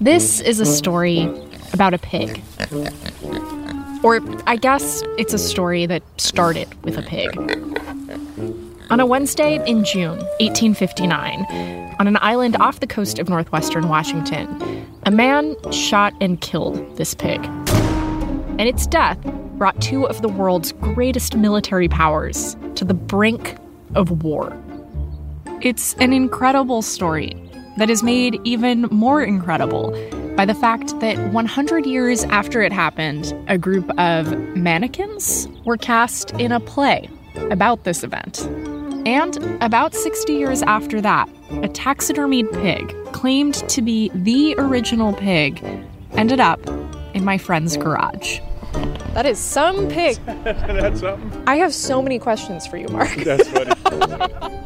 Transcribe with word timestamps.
This 0.00 0.40
is 0.40 0.60
a 0.60 0.64
mm. 0.64 0.66
story 0.66 1.28
about 1.72 1.94
a 1.94 1.98
pig. 1.98 2.42
Or 4.02 4.20
I 4.46 4.56
guess 4.56 5.02
it's 5.16 5.32
a 5.32 5.38
story 5.38 5.86
that 5.86 6.02
started 6.20 6.68
with 6.84 6.98
a 6.98 7.02
pig. 7.02 7.34
On 8.90 9.00
a 9.00 9.06
Wednesday 9.06 9.56
in 9.66 9.84
June 9.84 10.18
1859, 10.38 11.46
on 11.98 12.06
an 12.06 12.18
island 12.20 12.56
off 12.56 12.80
the 12.80 12.86
coast 12.86 13.18
of 13.18 13.30
northwestern 13.30 13.88
Washington, 13.88 14.86
a 15.04 15.10
man 15.10 15.56
shot 15.72 16.12
and 16.20 16.42
killed 16.42 16.96
this 16.98 17.14
pig. 17.14 17.42
And 17.44 18.62
its 18.62 18.86
death 18.86 19.18
brought 19.56 19.80
two 19.80 20.06
of 20.06 20.20
the 20.20 20.28
world's 20.28 20.72
greatest 20.72 21.36
military 21.36 21.88
powers 21.88 22.54
to 22.74 22.84
the 22.84 22.94
brink 22.94 23.56
of 23.94 24.22
war. 24.22 24.54
It's 25.62 25.94
an 25.94 26.12
incredible 26.12 26.82
story 26.82 27.34
that 27.76 27.90
is 27.90 28.02
made 28.02 28.40
even 28.44 28.82
more 28.90 29.22
incredible 29.22 29.90
by 30.36 30.44
the 30.44 30.54
fact 30.54 30.98
that 31.00 31.16
100 31.32 31.86
years 31.86 32.24
after 32.24 32.62
it 32.62 32.72
happened, 32.72 33.34
a 33.48 33.56
group 33.58 33.90
of 33.98 34.36
mannequins 34.56 35.48
were 35.64 35.76
cast 35.76 36.32
in 36.32 36.52
a 36.52 36.60
play 36.60 37.08
about 37.50 37.84
this 37.84 38.02
event. 38.02 38.40
And 39.06 39.36
about 39.62 39.94
60 39.94 40.32
years 40.32 40.62
after 40.62 41.00
that, 41.00 41.28
a 41.50 41.68
taxidermied 41.68 42.52
pig 42.52 42.94
claimed 43.12 43.54
to 43.68 43.80
be 43.80 44.10
the 44.14 44.54
original 44.58 45.12
pig 45.12 45.64
ended 46.12 46.40
up 46.40 46.66
in 47.14 47.24
my 47.24 47.38
friend's 47.38 47.76
garage. 47.76 48.40
That 49.14 49.24
is 49.26 49.38
some 49.38 49.88
pig. 49.88 50.16
That's 50.26 51.00
something. 51.00 51.44
I 51.46 51.56
have 51.56 51.72
so 51.72 52.02
many 52.02 52.18
questions 52.18 52.66
for 52.66 52.76
you, 52.76 52.88
Mark. 52.88 53.14
That's 53.16 53.48
funny. 53.48 53.72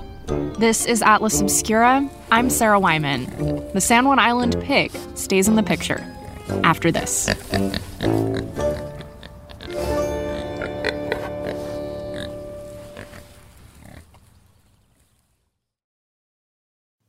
This 0.59 0.85
is 0.85 1.01
Atlas 1.01 1.41
Obscura. 1.41 2.09
I'm 2.33 2.49
Sarah 2.49 2.79
Wyman. 2.79 3.25
The 3.73 3.81
San 3.81 4.05
Juan 4.05 4.21
Island 4.21 4.57
pig 4.61 4.93
stays 5.17 5.49
in 5.49 5.57
the 5.57 5.65
picture 5.65 5.99
after 6.63 6.93
this. 6.93 7.29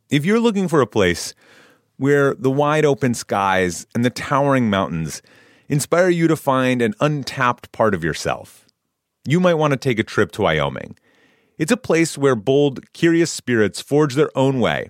If 0.10 0.26
you're 0.26 0.40
looking 0.40 0.68
for 0.68 0.82
a 0.82 0.88
place 0.88 1.36
where 1.98 2.34
the 2.34 2.50
wide 2.50 2.84
open 2.84 3.14
skies 3.14 3.86
and 3.94 4.04
the 4.04 4.10
towering 4.10 4.72
mountains 4.72 5.22
inspire 5.70 6.10
you 6.10 6.28
to 6.30 6.36
find 6.36 6.82
an 6.82 6.96
untapped 7.00 7.72
part 7.72 7.94
of 7.94 8.04
yourself, 8.04 8.66
you 9.28 9.40
might 9.40 9.54
want 9.54 9.72
to 9.72 9.78
take 9.78 10.00
a 10.00 10.04
trip 10.04 10.32
to 10.32 10.42
Wyoming. 10.42 10.98
It's 11.60 11.72
a 11.72 11.78
place 11.78 12.18
where 12.18 12.36
bold, 12.36 12.92
curious 12.94 13.32
spirits 13.32 13.82
forge 13.82 14.16
their 14.16 14.36
own 14.36 14.60
way 14.60 14.90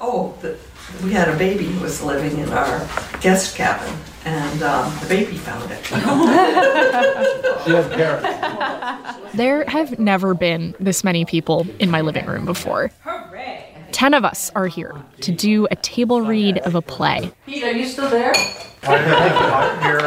Oh, 0.00 0.34
the, 0.40 0.56
we 1.04 1.12
had 1.12 1.28
a 1.28 1.36
baby 1.36 1.66
who 1.66 1.82
was 1.82 2.02
living 2.02 2.38
in 2.38 2.48
our 2.50 2.78
guest 3.20 3.56
cabin, 3.56 3.94
and 4.24 4.62
um, 4.62 4.92
the 5.00 5.06
baby 5.08 5.36
found 5.36 5.70
it. 5.70 5.78
There 9.34 9.64
have 9.66 9.98
never 9.98 10.32
been 10.32 10.74
this 10.80 11.04
many 11.04 11.24
people 11.26 11.66
in 11.78 11.90
my 11.90 12.00
living 12.00 12.24
room 12.26 12.46
before. 12.46 12.90
Ten 13.92 14.14
of 14.14 14.24
us 14.24 14.50
are 14.54 14.66
here 14.66 14.94
to 15.20 15.30
do 15.30 15.68
a 15.70 15.76
table 15.76 16.22
read 16.22 16.58
of 16.58 16.74
a 16.74 16.80
play. 16.82 17.30
Pete, 17.46 17.62
are 17.62 17.72
you 17.72 17.86
still 17.86 18.08
there? 18.08 18.32
I'm 18.84 19.82
here. 19.82 20.00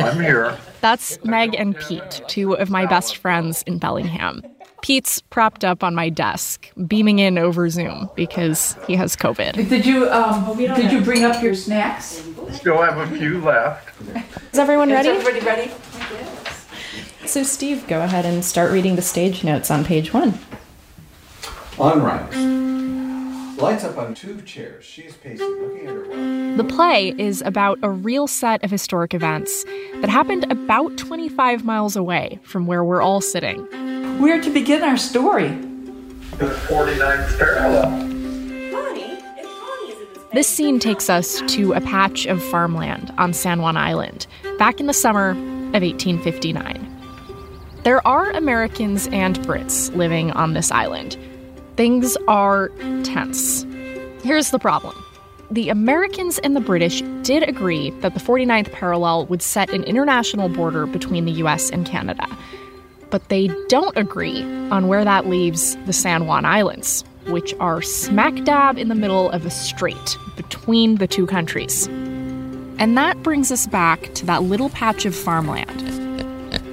I'm 0.00 0.20
here. 0.20 0.58
That's 0.82 1.22
Meg 1.24 1.54
and 1.54 1.76
Pete, 1.76 2.22
two 2.28 2.52
of 2.54 2.68
my 2.70 2.84
best 2.86 3.16
friends 3.16 3.62
in 3.62 3.78
Bellingham. 3.78 4.42
Pete's 4.86 5.20
propped 5.20 5.64
up 5.64 5.82
on 5.82 5.96
my 5.96 6.08
desk, 6.08 6.70
beaming 6.86 7.18
in 7.18 7.38
over 7.38 7.68
Zoom 7.68 8.08
because 8.14 8.78
he 8.86 8.94
has 8.94 9.16
COVID. 9.16 9.68
Did 9.68 9.84
you 9.84 10.08
um, 10.10 10.56
did 10.56 10.92
you 10.92 11.00
bring 11.00 11.24
up 11.24 11.42
your 11.42 11.56
snacks? 11.56 12.22
Still 12.52 12.80
have 12.80 12.96
a 12.96 13.18
few 13.18 13.40
left. 13.40 13.90
Is 14.52 14.60
everyone 14.60 14.92
ready? 14.92 15.08
Is 15.08 15.26
everybody 15.26 15.44
ready? 15.44 15.72
So, 17.26 17.42
Steve, 17.42 17.88
go 17.88 18.00
ahead 18.00 18.24
and 18.24 18.44
start 18.44 18.70
reading 18.70 18.94
the 18.94 19.02
stage 19.02 19.42
notes 19.42 19.72
on 19.72 19.84
page 19.84 20.12
one. 20.12 20.38
On 21.80 22.00
right. 22.00 22.65
Lights 23.58 23.84
up 23.84 23.96
on 23.96 24.14
two 24.14 24.42
chairs. 24.42 24.84
She's 24.84 25.16
pacing, 25.16 25.46
looking 25.46 25.86
at 25.86 25.94
her 25.94 26.08
watch. 26.08 26.56
The 26.58 26.64
play 26.64 27.14
is 27.16 27.42
about 27.42 27.78
a 27.82 27.90
real 27.90 28.26
set 28.26 28.62
of 28.62 28.70
historic 28.70 29.14
events 29.14 29.64
that 30.00 30.10
happened 30.10 30.50
about 30.50 30.96
25 30.98 31.64
miles 31.64 31.96
away 31.96 32.38
from 32.42 32.66
where 32.66 32.84
we're 32.84 33.00
all 33.00 33.20
sitting. 33.20 33.66
Where 34.20 34.40
to 34.40 34.50
begin 34.50 34.82
our 34.82 34.96
story? 34.96 35.48
The 36.38 36.50
49th 36.68 37.38
parallel. 37.38 38.06
This 40.34 40.48
scene 40.48 40.78
takes 40.78 41.08
us 41.08 41.40
to 41.46 41.72
a 41.72 41.80
patch 41.80 42.26
of 42.26 42.42
farmland 42.42 43.10
on 43.16 43.32
San 43.32 43.62
Juan 43.62 43.78
Island 43.78 44.26
back 44.58 44.80
in 44.80 44.86
the 44.86 44.92
summer 44.92 45.30
of 45.30 45.82
1859. 45.82 46.92
There 47.84 48.06
are 48.06 48.30
Americans 48.32 49.08
and 49.12 49.38
Brits 49.40 49.94
living 49.96 50.32
on 50.32 50.52
this 50.52 50.70
island. 50.70 51.16
Things 51.76 52.16
are 52.26 52.68
tense. 53.04 53.66
Here's 54.22 54.50
the 54.50 54.58
problem 54.58 54.94
the 55.50 55.68
Americans 55.68 56.38
and 56.38 56.56
the 56.56 56.60
British 56.60 57.02
did 57.22 57.42
agree 57.42 57.90
that 58.00 58.14
the 58.14 58.20
49th 58.20 58.72
parallel 58.72 59.26
would 59.26 59.42
set 59.42 59.70
an 59.70 59.84
international 59.84 60.48
border 60.48 60.86
between 60.86 61.24
the 61.24 61.32
US 61.32 61.70
and 61.70 61.86
Canada. 61.86 62.26
But 63.10 63.28
they 63.28 63.48
don't 63.68 63.96
agree 63.96 64.42
on 64.70 64.88
where 64.88 65.04
that 65.04 65.26
leaves 65.26 65.76
the 65.86 65.92
San 65.92 66.26
Juan 66.26 66.44
Islands, 66.44 67.04
which 67.26 67.54
are 67.60 67.82
smack 67.82 68.42
dab 68.44 68.78
in 68.78 68.88
the 68.88 68.94
middle 68.94 69.30
of 69.30 69.46
a 69.46 69.50
strait 69.50 70.18
between 70.34 70.96
the 70.96 71.06
two 71.06 71.26
countries. 71.26 71.86
And 72.78 72.96
that 72.96 73.22
brings 73.22 73.52
us 73.52 73.66
back 73.66 74.12
to 74.14 74.26
that 74.26 74.42
little 74.42 74.70
patch 74.70 75.04
of 75.04 75.14
farmland. 75.14 75.80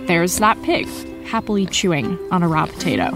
There's 0.07 0.37
that 0.39 0.61
pig, 0.63 0.87
happily 1.25 1.65
chewing 1.65 2.17
on 2.31 2.41
a 2.41 2.47
raw 2.47 2.65
potato. 2.65 3.11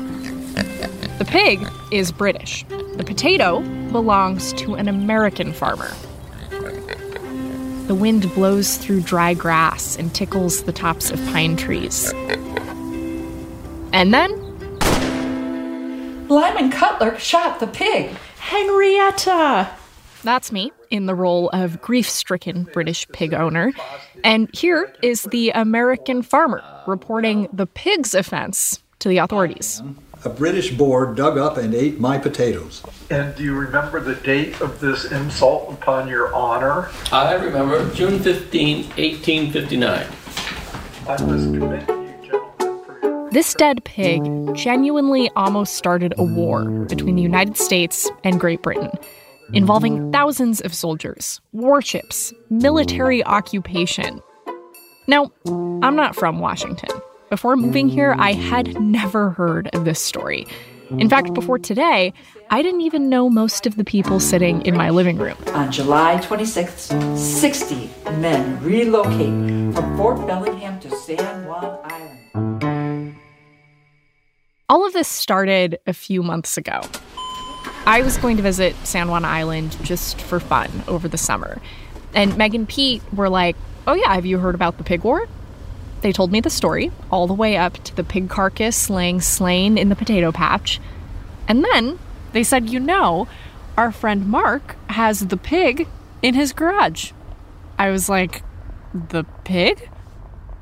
The 1.18 1.26
pig 1.26 1.68
is 1.92 2.12
British. 2.12 2.64
The 2.68 3.04
potato 3.04 3.62
belongs 3.92 4.54
to 4.54 4.76
an 4.76 4.88
American 4.88 5.52
farmer. 5.52 5.92
The 7.88 7.96
wind 7.96 8.32
blows 8.36 8.78
through 8.78 9.02
dry 9.02 9.34
grass 9.34 9.96
and 9.98 10.14
tickles 10.14 10.64
the 10.64 10.72
tops 10.72 11.10
of 11.10 11.18
pine 11.28 11.56
trees. 11.56 12.14
And 13.94 14.14
then 14.14 14.30
Lyman 16.28 16.70
Cutler 16.70 17.18
shot 17.18 17.60
the 17.60 17.68
pig. 17.68 18.12
Henrietta! 18.38 19.70
That's 20.24 20.52
me 20.52 20.72
in 20.90 21.06
the 21.06 21.16
role 21.16 21.50
of 21.50 21.82
grief 21.82 22.08
stricken 22.10 22.66
British 22.66 23.08
pig 23.10 23.34
owner. 23.34 23.72
And 24.24 24.50
here 24.54 24.94
is 25.02 25.24
the 25.24 25.50
American 25.52 26.22
farmer 26.22 26.64
reporting 26.86 27.48
the 27.52 27.66
pig's 27.66 28.14
offense 28.14 28.84
to 29.00 29.10
the 29.10 29.18
authorities. 29.18 29.82
A 30.26 30.30
British 30.30 30.72
boar 30.72 31.14
dug 31.14 31.38
up 31.38 31.58
and 31.58 31.74
ate 31.76 32.00
my 32.00 32.18
potatoes. 32.18 32.84
And 33.10 33.36
do 33.36 33.44
you 33.44 33.54
remember 33.56 34.00
the 34.00 34.16
date 34.16 34.60
of 34.62 34.80
this 34.80 35.12
insult 35.12 35.72
upon 35.72 36.08
your 36.08 36.34
honor? 36.34 36.90
I 37.12 37.34
remember 37.36 37.90
June 37.94 38.20
15, 38.20 38.84
1859. 38.98 40.08
I 41.08 41.22
must 41.24 41.24
commend 41.54 41.88
you, 41.88 42.30
gentlemen, 42.30 42.84
for 42.84 43.00
your 43.02 43.30
This 43.30 43.54
dead 43.54 43.84
pig 43.86 44.24
genuinely 44.56 45.30
almost 45.36 45.76
started 45.76 46.14
a 46.18 46.24
war 46.24 46.66
between 46.86 47.16
the 47.16 47.22
United 47.22 47.56
States 47.56 48.10
and 48.24 48.40
Great 48.40 48.62
Britain. 48.64 48.92
involving 49.54 50.12
thousands 50.12 50.60
of 50.62 50.74
soldiers, 50.74 51.40
warships, 51.54 52.34
military 52.50 53.24
occupation. 53.24 54.22
Now, 55.08 55.32
I'm 55.46 55.96
not 55.96 56.18
from 56.18 56.40
Washington. 56.40 56.90
Before 57.30 57.58
moving 57.58 57.90
here, 57.90 58.16
I 58.18 58.32
had 58.32 58.80
never 58.80 59.32
heard 59.32 59.68
of 59.76 59.84
this 59.84 60.00
story. 60.00 60.48
In 60.92 61.10
fact, 61.10 61.34
before 61.34 61.60
today, 61.60 62.14
I 62.50 62.62
didn't 62.62 62.80
even 62.82 63.10
know 63.10 63.30
most 63.30 63.68
of 63.68 63.76
the 63.76 63.84
people 63.84 64.22
sitting 64.22 64.62
in 64.66 64.78
my 64.78 64.90
living 64.90 65.18
room. 65.18 65.36
On 65.48 65.70
July 65.70 66.16
26th, 66.24 67.18
60 67.18 67.90
men 68.22 68.64
relocate 68.64 69.76
from 69.76 69.98
Fort 69.98 70.26
Bellingham 70.26 70.80
to 70.80 70.90
San 70.96 71.46
Juan 71.46 71.80
Island. 71.84 73.16
All 74.70 74.88
of 74.88 74.94
this 74.94 75.10
started 75.10 75.80
a 75.86 75.94
few 75.94 76.24
months 76.24 76.58
ago. 76.58 76.80
I 77.86 78.02
was 78.02 78.16
going 78.18 78.38
to 78.38 78.44
visit 78.44 78.74
San 78.86 79.10
Juan 79.10 79.26
Island 79.26 79.76
just 79.82 80.22
for 80.22 80.40
fun 80.40 80.72
over 80.88 81.10
the 81.10 81.18
summer. 81.18 81.62
And 82.14 82.38
Meg 82.38 82.56
and 82.56 82.68
Pete 82.68 83.02
were 83.12 83.30
like, 83.30 83.58
Oh, 83.86 83.94
yeah, 83.94 84.14
have 84.14 84.26
you 84.26 84.38
heard 84.38 84.56
about 84.56 84.78
the 84.78 84.84
pig 84.84 85.04
war? 85.04 85.28
They 86.02 86.12
told 86.12 86.32
me 86.32 86.42
the 86.42 86.50
story, 86.50 86.92
all 87.12 87.28
the 87.28 87.34
way 87.34 87.58
up 87.58 87.84
to 87.86 87.96
the 87.96 88.04
pig 88.04 88.30
carcass 88.30 88.90
laying 88.90 89.22
slain 89.22 89.78
in 89.78 89.90
the 89.90 89.96
potato 89.96 90.32
patch. 90.32 90.80
And 91.48 91.64
then 91.64 92.00
they 92.34 92.44
said, 92.44 92.70
You 92.70 92.80
know, 92.80 93.28
our 93.76 93.92
friend 93.92 94.28
Mark 94.28 94.76
has 94.90 95.28
the 95.28 95.38
pig 95.38 95.88
in 96.22 96.34
his 96.34 96.54
garage. 96.54 97.12
I 97.80 97.90
was 97.90 98.10
like, 98.10 98.44
The 98.94 99.24
pig? 99.44 99.90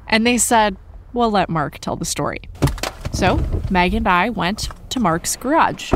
And 0.07 0.25
they 0.25 0.37
said, 0.37 0.77
Well, 1.13 1.31
let 1.31 1.49
Mark 1.49 1.79
tell 1.79 1.95
the 1.95 2.05
story. 2.05 2.41
So 3.11 3.43
Meg 3.69 3.93
and 3.93 4.07
I 4.07 4.29
went 4.29 4.69
to 4.89 4.99
Mark's 4.99 5.35
garage. 5.35 5.93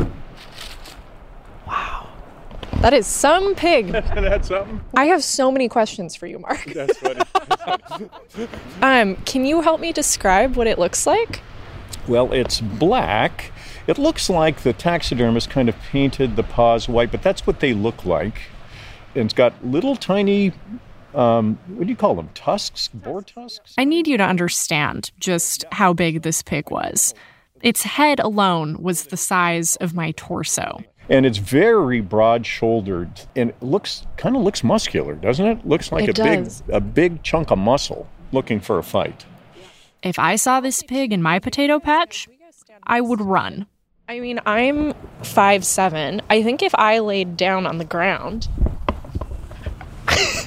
Wow. 2.80 2.90
That 2.90 2.94
is 2.94 3.06
some 3.06 3.54
pig. 3.54 3.88
That's 3.92 4.48
something. 4.48 4.80
I 4.96 5.04
have 5.06 5.22
so 5.22 5.52
many 5.52 5.68
questions 5.68 6.16
for 6.16 6.26
you, 6.26 6.38
Mark. 6.38 6.64
That's 6.64 6.98
funny. 6.98 7.20
Um, 8.80 9.16
can 9.26 9.44
you 9.44 9.60
help 9.60 9.80
me 9.80 9.92
describe 9.92 10.56
what 10.56 10.66
it 10.66 10.78
looks 10.78 11.06
like? 11.06 11.42
well, 12.08 12.32
it's 12.32 12.60
black. 12.60 13.52
It 13.86 13.98
looks 13.98 14.30
like 14.30 14.62
the 14.62 14.72
taxidermist 14.72 15.50
kind 15.50 15.68
of 15.68 15.76
painted 15.90 16.36
the 16.36 16.42
paws 16.42 16.88
white, 16.88 17.10
but 17.10 17.22
that's 17.22 17.46
what 17.46 17.60
they 17.60 17.74
look 17.74 18.04
like. 18.06 18.40
And 19.14 19.26
it's 19.26 19.34
got 19.34 19.64
little 19.64 19.96
tiny, 19.96 20.52
um, 21.14 21.58
what 21.68 21.84
do 21.84 21.90
you 21.90 21.96
call 21.96 22.14
them? 22.14 22.30
Tusks? 22.34 22.88
Boar 22.88 23.22
tusks? 23.22 23.74
I 23.76 23.84
need 23.84 24.06
you 24.08 24.16
to 24.16 24.24
understand 24.24 25.10
just 25.20 25.64
how 25.72 25.92
big 25.92 26.22
this 26.22 26.42
pig 26.42 26.70
was. 26.70 27.14
Its 27.62 27.82
head 27.82 28.18
alone 28.20 28.82
was 28.82 29.04
the 29.04 29.16
size 29.16 29.76
of 29.76 29.94
my 29.94 30.12
torso. 30.12 30.82
And 31.10 31.26
it's 31.26 31.38
very 31.38 32.00
broad-shouldered, 32.00 33.22
and 33.34 33.50
it 33.50 33.60
looks 33.62 34.06
kind 34.16 34.36
of 34.36 34.42
looks 34.42 34.62
muscular, 34.62 35.14
doesn't 35.16 35.44
it? 35.44 35.66
Looks 35.66 35.90
like 35.90 36.04
It 36.04 36.10
a 36.10 36.12
does. 36.12 36.60
big 36.62 36.74
a 36.76 36.80
big 36.80 37.22
chunk 37.24 37.50
of 37.50 37.58
muscle 37.58 38.06
looking 38.32 38.60
for 38.60 38.78
a 38.78 38.82
fight. 38.84 39.26
If 40.04 40.18
I 40.20 40.36
saw 40.36 40.60
this 40.60 40.82
pig 40.84 41.12
in 41.12 41.20
my 41.20 41.40
potato 41.40 41.80
patch, 41.80 42.28
I 42.84 43.00
would 43.00 43.20
run. 43.20 43.66
I 44.08 44.20
mean, 44.20 44.40
I'm 44.46 44.94
five 45.24 45.64
seven. 45.64 46.22
I 46.30 46.42
think 46.44 46.62
if 46.62 46.74
I 46.76 47.00
laid 47.00 47.36
down 47.36 47.66
on 47.66 47.78
the 47.78 47.84
ground, 47.84 48.48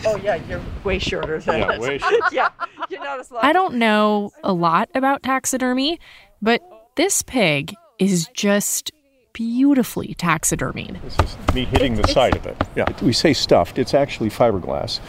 Oh, 0.06 0.18
yeah, 0.18 0.36
you're 0.50 0.62
way 0.84 1.00
shorter 1.00 1.40
than 1.40 1.60
Yeah, 1.60 1.80
way 1.80 1.98
shorter. 2.00 2.18
yeah, 2.34 2.50
you're 2.90 3.04
not 3.04 3.20
as 3.20 3.32
long. 3.32 3.40
I 3.44 3.54
don't 3.54 3.76
know 3.76 4.32
a 4.44 4.52
lot 4.54 4.90
about 4.96 5.24
taxidermy, 5.24 6.00
but 6.42 6.62
this 6.96 7.22
pig 7.22 7.74
is 8.00 8.28
just 8.34 8.92
beautifully 9.34 10.16
taxidermied. 10.18 11.02
This 11.02 11.20
is 11.20 11.54
me 11.56 11.66
hitting 11.66 11.96
the 11.96 12.08
side 12.08 12.36
of 12.36 12.46
it. 12.46 12.56
Yeah, 12.76 12.86
we 13.02 13.14
say 13.14 13.34
stuffed. 13.34 13.78
It's 13.80 13.94
actually 13.94 14.30
fiberglass, 14.30 15.00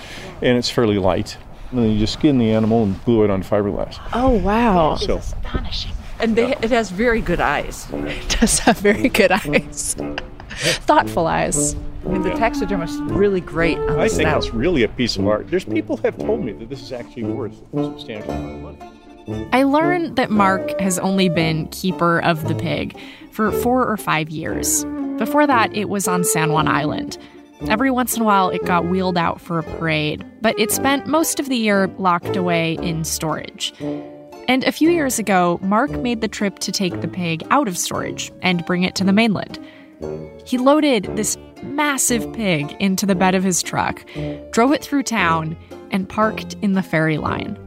and 0.43 0.57
it's 0.59 0.71
fairly 0.71 0.99
light. 0.99 1.37
And 1.71 1.81
then 1.81 1.91
you 1.91 1.99
just 1.99 2.15
skin 2.15 2.39
the 2.39 2.51
animal 2.51 2.85
and 2.85 3.03
glue 3.05 3.25
it 3.25 3.31
on 3.31 3.43
fiberglass. 3.43 3.99
Oh 4.13 4.31
wow! 4.31 4.97
So 4.97 5.19
astonishing. 5.19 5.93
And 6.21 6.37
they, 6.37 6.53
it 6.57 6.71
has 6.71 6.91
very 6.91 7.21
good 7.21 7.41
eyes. 7.41 7.87
It 7.93 8.37
does 8.41 8.59
have 8.61 8.79
very 8.79 9.09
good 9.09 9.33
eyes, 9.33 9.97
thoughtful 10.87 11.27
eyes. 11.27 11.75
I 12.05 12.09
mean, 12.09 12.23
the 12.23 12.31
taxidermist 12.31 12.95
is 12.95 13.01
really 13.03 13.41
great 13.41 13.79
on 13.79 13.87
the 13.87 13.99
I 14.01 14.09
think 14.09 14.23
snout. 14.23 14.45
it's 14.45 14.55
really 14.55 14.83
a 14.83 14.89
piece 14.89 15.17
of 15.17 15.27
art. 15.27 15.51
There's 15.51 15.65
people 15.65 15.97
have 15.99 16.19
told 16.19 16.45
me 16.45 16.53
that 16.53 16.69
this 16.69 16.83
is 16.83 16.93
actually 16.93 17.25
worth 17.25 17.61
a 17.75 17.85
substantial 17.85 18.31
amount 18.31 18.55
of 18.55 18.79
money. 18.79 18.91
I 19.53 19.63
learned 19.63 20.17
that 20.17 20.31
Mark 20.31 20.79
has 20.81 20.99
only 20.99 21.29
been 21.29 21.69
keeper 21.69 22.21
of 22.21 22.47
the 22.49 22.55
pig 22.55 22.99
for 23.31 23.51
four 23.51 23.87
or 23.87 23.97
five 23.97 24.29
years. 24.31 24.85
Before 25.19 25.47
that, 25.47 25.75
it 25.75 25.89
was 25.89 26.07
on 26.07 26.25
San 26.25 26.53
Juan 26.53 26.69
Island. 26.69 27.17
Every 27.69 27.91
once 27.91 28.17
in 28.17 28.23
a 28.23 28.25
while, 28.25 28.51
it 28.51 28.65
got 28.65 28.87
wheeled 28.87 29.17
out 29.17 29.41
for 29.41 29.59
a 29.59 29.63
parade, 29.63 30.25
but 30.43 30.59
it 30.59 30.71
spent 30.71 31.07
most 31.07 31.41
of 31.41 31.49
the 31.49 31.57
year 31.57 31.87
locked 31.99 32.37
away 32.37 32.75
in 32.83 33.05
storage. 33.05 33.73
And 34.49 34.65
a 34.65 34.73
few 34.73 34.91
years 34.91 35.19
ago, 35.19 35.59
Mark 35.63 35.91
made 35.91 36.21
the 36.21 36.29
trip 36.29 36.59
to 36.59 36.73
take 36.73 37.01
the 37.01 37.09
pig 37.09 37.43
out 37.51 37.69
of 37.69 37.79
storage 37.79 38.31
and 38.43 38.67
bring 38.67 38.83
it 38.83 38.95
to 38.97 39.05
the 39.05 39.13
mainland. 39.13 39.59
He 40.45 40.59
loaded 40.59 41.05
this 41.17 41.39
massive 41.63 42.31
pig 42.35 42.77
into 42.81 43.07
the 43.07 43.15
bed 43.15 43.35
of 43.35 43.43
his 43.43 43.63
truck, 43.63 44.05
drove 44.51 44.73
it 44.73 44.85
through 44.85 45.05
town, 45.05 45.57
and 45.91 46.09
parked 46.09 46.57
in 46.61 46.75
the 46.75 46.83
ferry 46.83 47.17
line. 47.17 47.59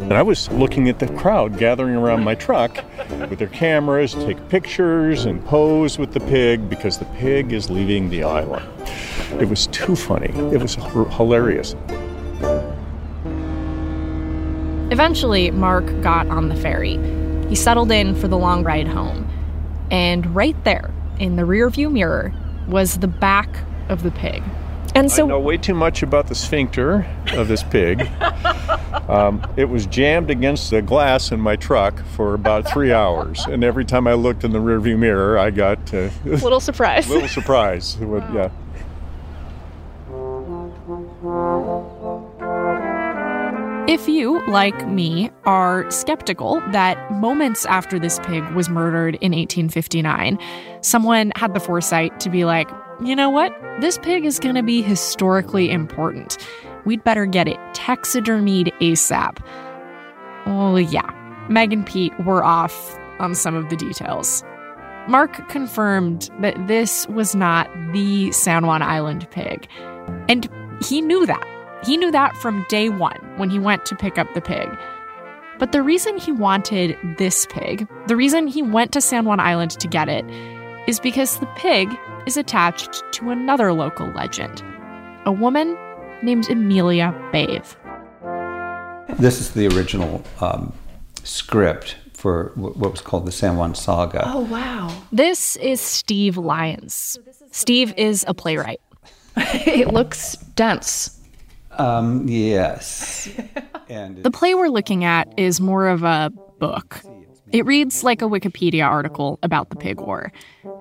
And 0.00 0.12
I 0.12 0.22
was 0.22 0.50
looking 0.50 0.88
at 0.88 0.98
the 0.98 1.06
crowd 1.06 1.56
gathering 1.56 1.94
around 1.94 2.24
my 2.24 2.34
truck 2.34 2.84
with 3.30 3.38
their 3.38 3.48
cameras, 3.48 4.14
take 4.14 4.48
pictures 4.48 5.24
and 5.24 5.44
pose 5.44 5.98
with 5.98 6.12
the 6.12 6.20
pig 6.20 6.68
because 6.68 6.98
the 6.98 7.04
pig 7.16 7.52
is 7.52 7.70
leaving 7.70 8.10
the 8.10 8.24
island. 8.24 8.66
It 9.40 9.48
was 9.48 9.68
too 9.68 9.94
funny. 9.94 10.30
It 10.52 10.60
was 10.60 10.74
hilarious. 10.74 11.76
Eventually, 14.90 15.52
Mark 15.52 15.86
got 16.02 16.26
on 16.26 16.48
the 16.48 16.56
ferry. 16.56 16.98
He 17.48 17.54
settled 17.54 17.92
in 17.92 18.16
for 18.16 18.26
the 18.26 18.36
long 18.36 18.64
ride 18.64 18.88
home. 18.88 19.28
And 19.92 20.34
right 20.34 20.56
there, 20.64 20.92
in 21.20 21.36
the 21.36 21.42
rearview 21.42 21.90
mirror, 21.90 22.32
was 22.66 22.98
the 22.98 23.08
back 23.08 23.48
of 23.88 24.02
the 24.02 24.10
pig. 24.10 24.42
And 24.96 25.10
so 25.10 25.24
I 25.24 25.28
know 25.28 25.40
way 25.40 25.56
too 25.56 25.74
much 25.74 26.02
about 26.02 26.26
the 26.26 26.34
sphincter 26.34 27.06
of 27.32 27.46
this 27.46 27.62
pig. 27.62 28.08
Um, 29.08 29.46
it 29.56 29.66
was 29.68 29.84
jammed 29.86 30.30
against 30.30 30.70
the 30.70 30.80
glass 30.80 31.30
in 31.30 31.38
my 31.40 31.56
truck 31.56 32.02
for 32.16 32.32
about 32.34 32.66
three 32.68 32.92
hours, 32.92 33.44
and 33.46 33.62
every 33.62 33.84
time 33.84 34.06
I 34.06 34.14
looked 34.14 34.44
in 34.44 34.52
the 34.52 34.58
rearview 34.60 34.98
mirror, 34.98 35.38
I 35.38 35.50
got 35.50 35.92
uh, 35.92 36.08
a 36.08 36.10
Little 36.24 36.60
surprise. 36.60 37.08
little 37.08 37.28
surprise. 37.28 37.96
It 38.00 38.06
would- 38.06 38.24
yeah. 38.32 38.48
If 43.86 44.08
you, 44.08 44.42
like 44.48 44.88
me, 44.88 45.30
are 45.44 45.88
skeptical 45.90 46.60
that 46.72 47.12
moments 47.12 47.66
after 47.66 47.98
this 47.98 48.18
pig 48.20 48.42
was 48.54 48.70
murdered 48.70 49.16
in 49.16 49.32
1859, 49.32 50.38
someone 50.80 51.32
had 51.36 51.52
the 51.52 51.60
foresight 51.60 52.18
to 52.20 52.30
be 52.30 52.46
like, 52.46 52.68
you 53.04 53.14
know 53.14 53.28
what? 53.28 53.54
This 53.80 53.98
pig 53.98 54.24
is 54.24 54.40
going 54.40 54.54
to 54.54 54.62
be 54.62 54.80
historically 54.80 55.70
important. 55.70 56.38
We'd 56.84 57.02
better 57.04 57.26
get 57.26 57.48
it 57.48 57.58
taxidermied 57.74 58.72
ASAP. 58.80 59.38
Oh, 60.46 60.76
yeah. 60.76 61.10
Meg 61.48 61.72
and 61.72 61.86
Pete 61.86 62.12
were 62.24 62.44
off 62.44 62.98
on 63.18 63.34
some 63.34 63.54
of 63.54 63.68
the 63.70 63.76
details. 63.76 64.44
Mark 65.08 65.48
confirmed 65.48 66.30
that 66.40 66.66
this 66.66 67.06
was 67.08 67.34
not 67.34 67.68
the 67.92 68.32
San 68.32 68.66
Juan 68.66 68.82
Island 68.82 69.28
pig. 69.30 69.68
And 70.28 70.48
he 70.82 71.00
knew 71.00 71.26
that. 71.26 71.46
He 71.84 71.96
knew 71.96 72.10
that 72.10 72.34
from 72.36 72.64
day 72.68 72.88
one 72.88 73.18
when 73.36 73.50
he 73.50 73.58
went 73.58 73.84
to 73.86 73.94
pick 73.94 74.18
up 74.18 74.32
the 74.34 74.40
pig. 74.40 74.68
But 75.58 75.72
the 75.72 75.82
reason 75.82 76.16
he 76.16 76.32
wanted 76.32 76.96
this 77.18 77.46
pig, 77.46 77.86
the 78.06 78.16
reason 78.16 78.46
he 78.46 78.62
went 78.62 78.92
to 78.92 79.00
San 79.00 79.24
Juan 79.24 79.40
Island 79.40 79.72
to 79.72 79.88
get 79.88 80.08
it, 80.08 80.24
is 80.88 80.98
because 81.00 81.38
the 81.38 81.46
pig 81.56 81.88
is 82.26 82.36
attached 82.36 83.02
to 83.12 83.30
another 83.30 83.72
local 83.72 84.08
legend 84.12 84.62
a 85.26 85.32
woman 85.32 85.74
named 86.24 86.48
Amelia 86.50 87.14
Bave. 87.32 87.76
This 89.18 89.40
is 89.40 89.50
the 89.50 89.68
original 89.68 90.24
um, 90.40 90.72
script 91.22 91.96
for 92.14 92.52
what 92.54 92.90
was 92.90 93.00
called 93.00 93.26
the 93.26 93.32
San 93.32 93.56
Juan 93.56 93.74
Saga. 93.74 94.22
Oh, 94.26 94.40
wow. 94.40 95.02
This 95.12 95.56
is 95.56 95.80
Steve 95.80 96.36
Lyons. 96.36 97.18
Steve 97.50 97.92
is 97.96 98.24
a 98.26 98.34
playwright. 98.34 98.80
it 99.36 99.92
looks 99.92 100.36
dense. 100.56 101.20
Um, 101.72 102.26
yes. 102.26 103.28
and 103.88 104.22
The 104.22 104.30
play 104.30 104.54
we're 104.54 104.68
looking 104.68 105.04
at 105.04 105.32
is 105.38 105.60
more 105.60 105.88
of 105.88 106.02
a 106.02 106.32
book. 106.58 107.02
It 107.52 107.66
reads 107.66 108.02
like 108.02 108.22
a 108.22 108.24
Wikipedia 108.24 108.86
article 108.86 109.38
about 109.42 109.70
the 109.70 109.76
pig 109.76 110.00
war, 110.00 110.32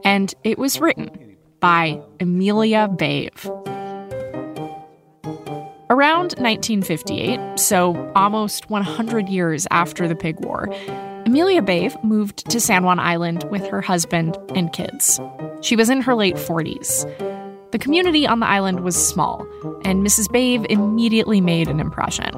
and 0.04 0.34
it 0.44 0.58
was 0.58 0.80
written 0.80 1.36
by 1.60 2.02
Amelia 2.20 2.88
Bave. 2.88 3.52
Around 5.90 6.36
1958, 6.40 7.60
so 7.60 8.12
almost 8.16 8.70
100 8.70 9.28
years 9.28 9.68
after 9.70 10.08
the 10.08 10.16
pig 10.16 10.40
war, 10.40 10.74
Amelia 11.26 11.62
Bave 11.62 11.96
moved 12.04 12.50
to 12.50 12.60
San 12.60 12.84
Juan 12.84 13.00
Island 13.00 13.44
with 13.52 13.68
her 13.68 13.82
husband 13.82 14.38
and 14.56 14.72
kids. 14.72 15.20
She 15.62 15.76
was 15.76 15.90
in 15.90 16.02
her 16.02 16.16
late 16.16 16.36
40s. 16.36 17.04
The 17.72 17.80
community 17.80 18.26
on 18.26 18.40
the 18.40 18.46
island 18.46 18.80
was 18.80 18.96
small, 18.96 19.46
and 19.84 20.06
Mrs. 20.06 20.32
Bave 20.32 20.66
immediately 20.70 21.42
made 21.42 21.68
an 21.68 21.80
impression. 21.80 22.32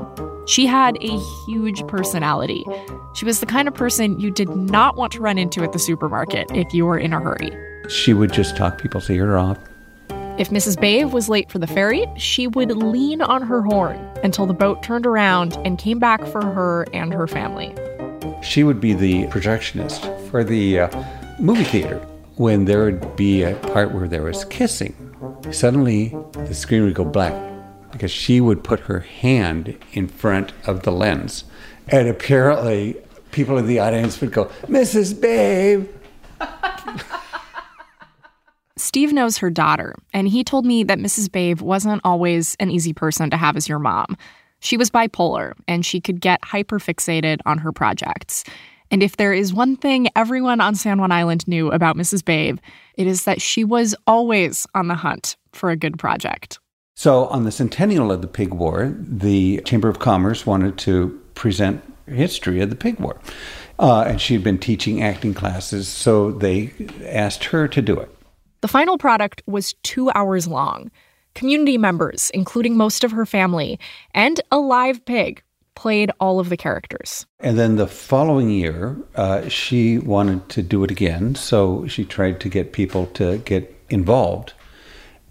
She 0.48 0.66
had 0.66 0.98
a 1.02 1.20
huge 1.46 1.86
personality. 1.88 2.66
She 3.14 3.26
was 3.26 3.42
the 3.42 3.46
kind 3.46 3.68
of 3.68 3.74
person 3.74 4.20
you 4.20 4.32
did 4.32 4.50
not 4.50 4.98
want 4.98 5.14
to 5.14 5.20
run 5.20 5.38
into 5.38 5.64
at 5.64 5.72
the 5.72 5.80
supermarket 5.80 6.50
if 6.52 6.74
you 6.74 6.86
were 6.86 6.98
in 6.98 7.14
a 7.14 7.20
hurry. 7.20 7.52
She 7.90 8.14
would 8.14 8.34
just 8.34 8.58
talk 8.58 8.82
people's 8.82 9.10
ear 9.10 9.38
off. 9.38 9.60
If 10.38 10.50
Mrs. 10.50 10.78
Bave 10.78 11.14
was 11.14 11.30
late 11.30 11.50
for 11.50 11.60
the 11.60 11.68
ferry, 11.68 12.06
she 12.18 12.46
would 12.46 12.70
lean 12.72 13.22
on 13.22 13.42
her 13.42 13.62
horn 13.62 13.96
until 14.22 14.46
the 14.46 14.54
boat 14.54 14.84
turned 14.84 15.06
around 15.06 15.58
and 15.64 15.78
came 15.78 15.98
back 15.98 16.26
for 16.26 16.42
her 16.42 16.86
and 16.94 17.14
her 17.14 17.26
family. 17.26 17.74
She 18.44 18.66
would 18.66 18.82
be 18.82 18.92
the 18.92 19.28
projectionist 19.28 20.30
for 20.30 20.44
the 20.44 20.82
uh, 20.82 21.04
movie 21.40 21.64
theater. 21.64 22.00
When 22.36 22.66
there 22.66 22.84
would 22.84 23.16
be 23.16 23.44
a 23.44 23.56
part 23.56 23.94
where 23.94 24.10
there 24.10 24.24
was 24.24 24.44
kissing, 24.44 24.94
suddenly 25.52 26.14
the 26.34 26.54
screen 26.54 26.84
would 26.84 26.96
go 26.96 27.06
black 27.06 27.34
because 27.94 28.12
she 28.12 28.42
would 28.42 28.62
put 28.62 28.82
her 28.82 29.00
hand 29.00 29.78
in 29.94 30.10
front 30.10 30.52
of 30.68 30.84
the 30.84 30.92
lens. 30.92 31.46
And 31.88 32.10
apparently, 32.10 32.98
people 33.32 33.58
in 33.58 33.68
the 33.68 33.80
audience 33.80 34.20
would 34.20 34.34
go, 34.34 34.52
Mrs. 34.64 35.22
Bave. 35.22 35.88
Steve 38.86 39.12
knows 39.12 39.40
her 39.40 39.50
daughter, 39.50 39.96
and 40.14 40.28
he 40.28 40.44
told 40.44 40.64
me 40.64 40.84
that 40.84 41.00
Mrs. 41.00 41.32
Bave 41.32 41.60
wasn't 41.60 42.02
always 42.04 42.56
an 42.60 42.70
easy 42.70 42.94
person 42.94 43.32
to 43.32 43.36
have 43.36 43.58
as 43.58 43.68
your 43.68 43.80
mom. 43.80 44.16
She 44.60 44.78
was 44.78 44.92
bipolar, 44.92 45.54
and 45.68 45.84
she 45.84 46.00
could 46.00 46.22
get 46.22 46.40
hyperfixated 46.44 47.40
on 47.48 47.58
her 47.58 47.72
projects. 47.72 48.44
And 48.92 49.02
if 49.02 49.18
there 49.18 49.34
is 49.34 49.56
one 49.56 49.76
thing 49.76 50.10
everyone 50.16 50.62
on 50.62 50.76
San 50.76 51.00
Juan 51.00 51.12
Island 51.12 51.48
knew 51.48 51.72
about 51.72 51.98
Mrs. 51.98 52.24
Bave, 52.24 52.60
it 52.94 53.08
is 53.08 53.24
that 53.24 53.42
she 53.42 53.64
was 53.64 53.96
always 54.06 54.68
on 54.76 54.88
the 54.88 54.94
hunt 54.94 55.36
for 55.52 55.72
a 55.72 55.76
good 55.76 55.98
project. 55.98 56.60
So, 56.94 57.26
on 57.26 57.44
the 57.44 57.52
centennial 57.52 58.12
of 58.12 58.22
the 58.22 58.28
Pig 58.28 58.54
War, 58.54 58.96
the 59.00 59.62
Chamber 59.66 59.90
of 59.90 59.98
Commerce 59.98 60.46
wanted 60.46 60.78
to 60.78 61.20
present 61.34 61.82
history 62.08 62.62
of 62.62 62.70
the 62.70 62.76
Pig 62.76 63.00
War. 63.00 63.20
Uh, 63.80 64.02
and 64.02 64.22
she'd 64.22 64.44
been 64.44 64.60
teaching 64.60 65.02
acting 65.02 65.34
classes, 65.34 65.88
so 65.88 66.32
they 66.32 66.72
asked 67.04 67.46
her 67.46 67.68
to 67.68 67.82
do 67.82 68.00
it. 68.00 68.15
The 68.66 68.70
final 68.70 68.98
product 68.98 69.44
was 69.46 69.76
two 69.84 70.10
hours 70.16 70.48
long. 70.48 70.90
Community 71.36 71.78
members, 71.78 72.32
including 72.34 72.76
most 72.76 73.04
of 73.04 73.12
her 73.12 73.24
family, 73.24 73.80
and 74.16 74.42
a 74.52 74.58
live 74.58 75.06
pig 75.06 75.44
played 75.76 76.10
all 76.20 76.40
of 76.40 76.50
the 76.50 76.58
characters. 76.58 77.28
And 77.40 77.60
then 77.60 77.76
the 77.76 77.86
following 77.86 78.50
year, 78.50 78.98
uh, 79.14 79.48
she 79.50 80.00
wanted 80.00 80.50
to 80.50 80.64
do 80.64 80.84
it 80.84 80.90
again, 80.90 81.36
so 81.36 81.86
she 81.86 82.04
tried 82.06 82.40
to 82.40 82.50
get 82.50 82.74
people 82.74 83.06
to 83.14 83.38
get 83.38 83.72
involved. 83.92 84.54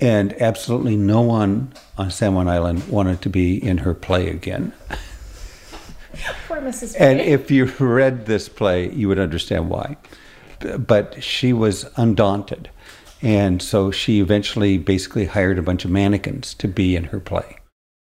And 0.00 0.40
absolutely 0.40 0.96
no 0.96 1.20
one 1.20 1.72
on 1.98 2.12
San 2.12 2.36
Juan 2.36 2.46
Island 2.46 2.86
wanted 2.86 3.20
to 3.22 3.28
be 3.28 3.56
in 3.60 3.78
her 3.78 3.94
play 3.94 4.28
again. 4.28 4.72
Poor 6.46 6.60
Mrs. 6.60 6.94
And 7.00 7.20
if 7.20 7.50
you 7.50 7.64
read 7.80 8.26
this 8.26 8.48
play, 8.48 8.92
you 8.92 9.08
would 9.08 9.18
understand 9.18 9.70
why. 9.70 9.96
But 10.78 11.20
she 11.24 11.52
was 11.52 11.84
undaunted. 11.96 12.70
And 13.24 13.62
so 13.62 13.90
she 13.90 14.20
eventually 14.20 14.76
basically 14.76 15.24
hired 15.24 15.58
a 15.58 15.62
bunch 15.62 15.86
of 15.86 15.90
mannequins 15.90 16.52
to 16.54 16.68
be 16.68 16.94
in 16.94 17.04
her 17.04 17.18
play. 17.18 17.56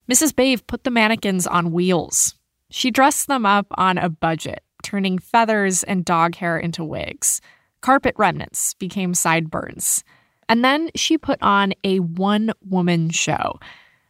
Mrs. 0.09 0.35
Bave 0.35 0.65
put 0.65 0.83
the 0.83 0.89
mannequins 0.89 1.45
on 1.45 1.71
wheels. 1.71 2.33
She 2.71 2.89
dressed 2.89 3.27
them 3.27 3.45
up 3.45 3.67
on 3.75 3.99
a 3.99 4.09
budget, 4.09 4.63
turning 4.81 5.19
feathers 5.19 5.83
and 5.83 6.03
dog 6.03 6.35
hair 6.35 6.57
into 6.57 6.83
wigs. 6.83 7.39
Carpet 7.81 8.15
remnants 8.17 8.73
became 8.73 9.13
sideburns. 9.13 10.03
And 10.49 10.65
then 10.65 10.89
she 10.95 11.19
put 11.19 11.41
on 11.43 11.73
a 11.83 11.99
one 11.99 12.51
woman 12.67 13.11
show, 13.11 13.59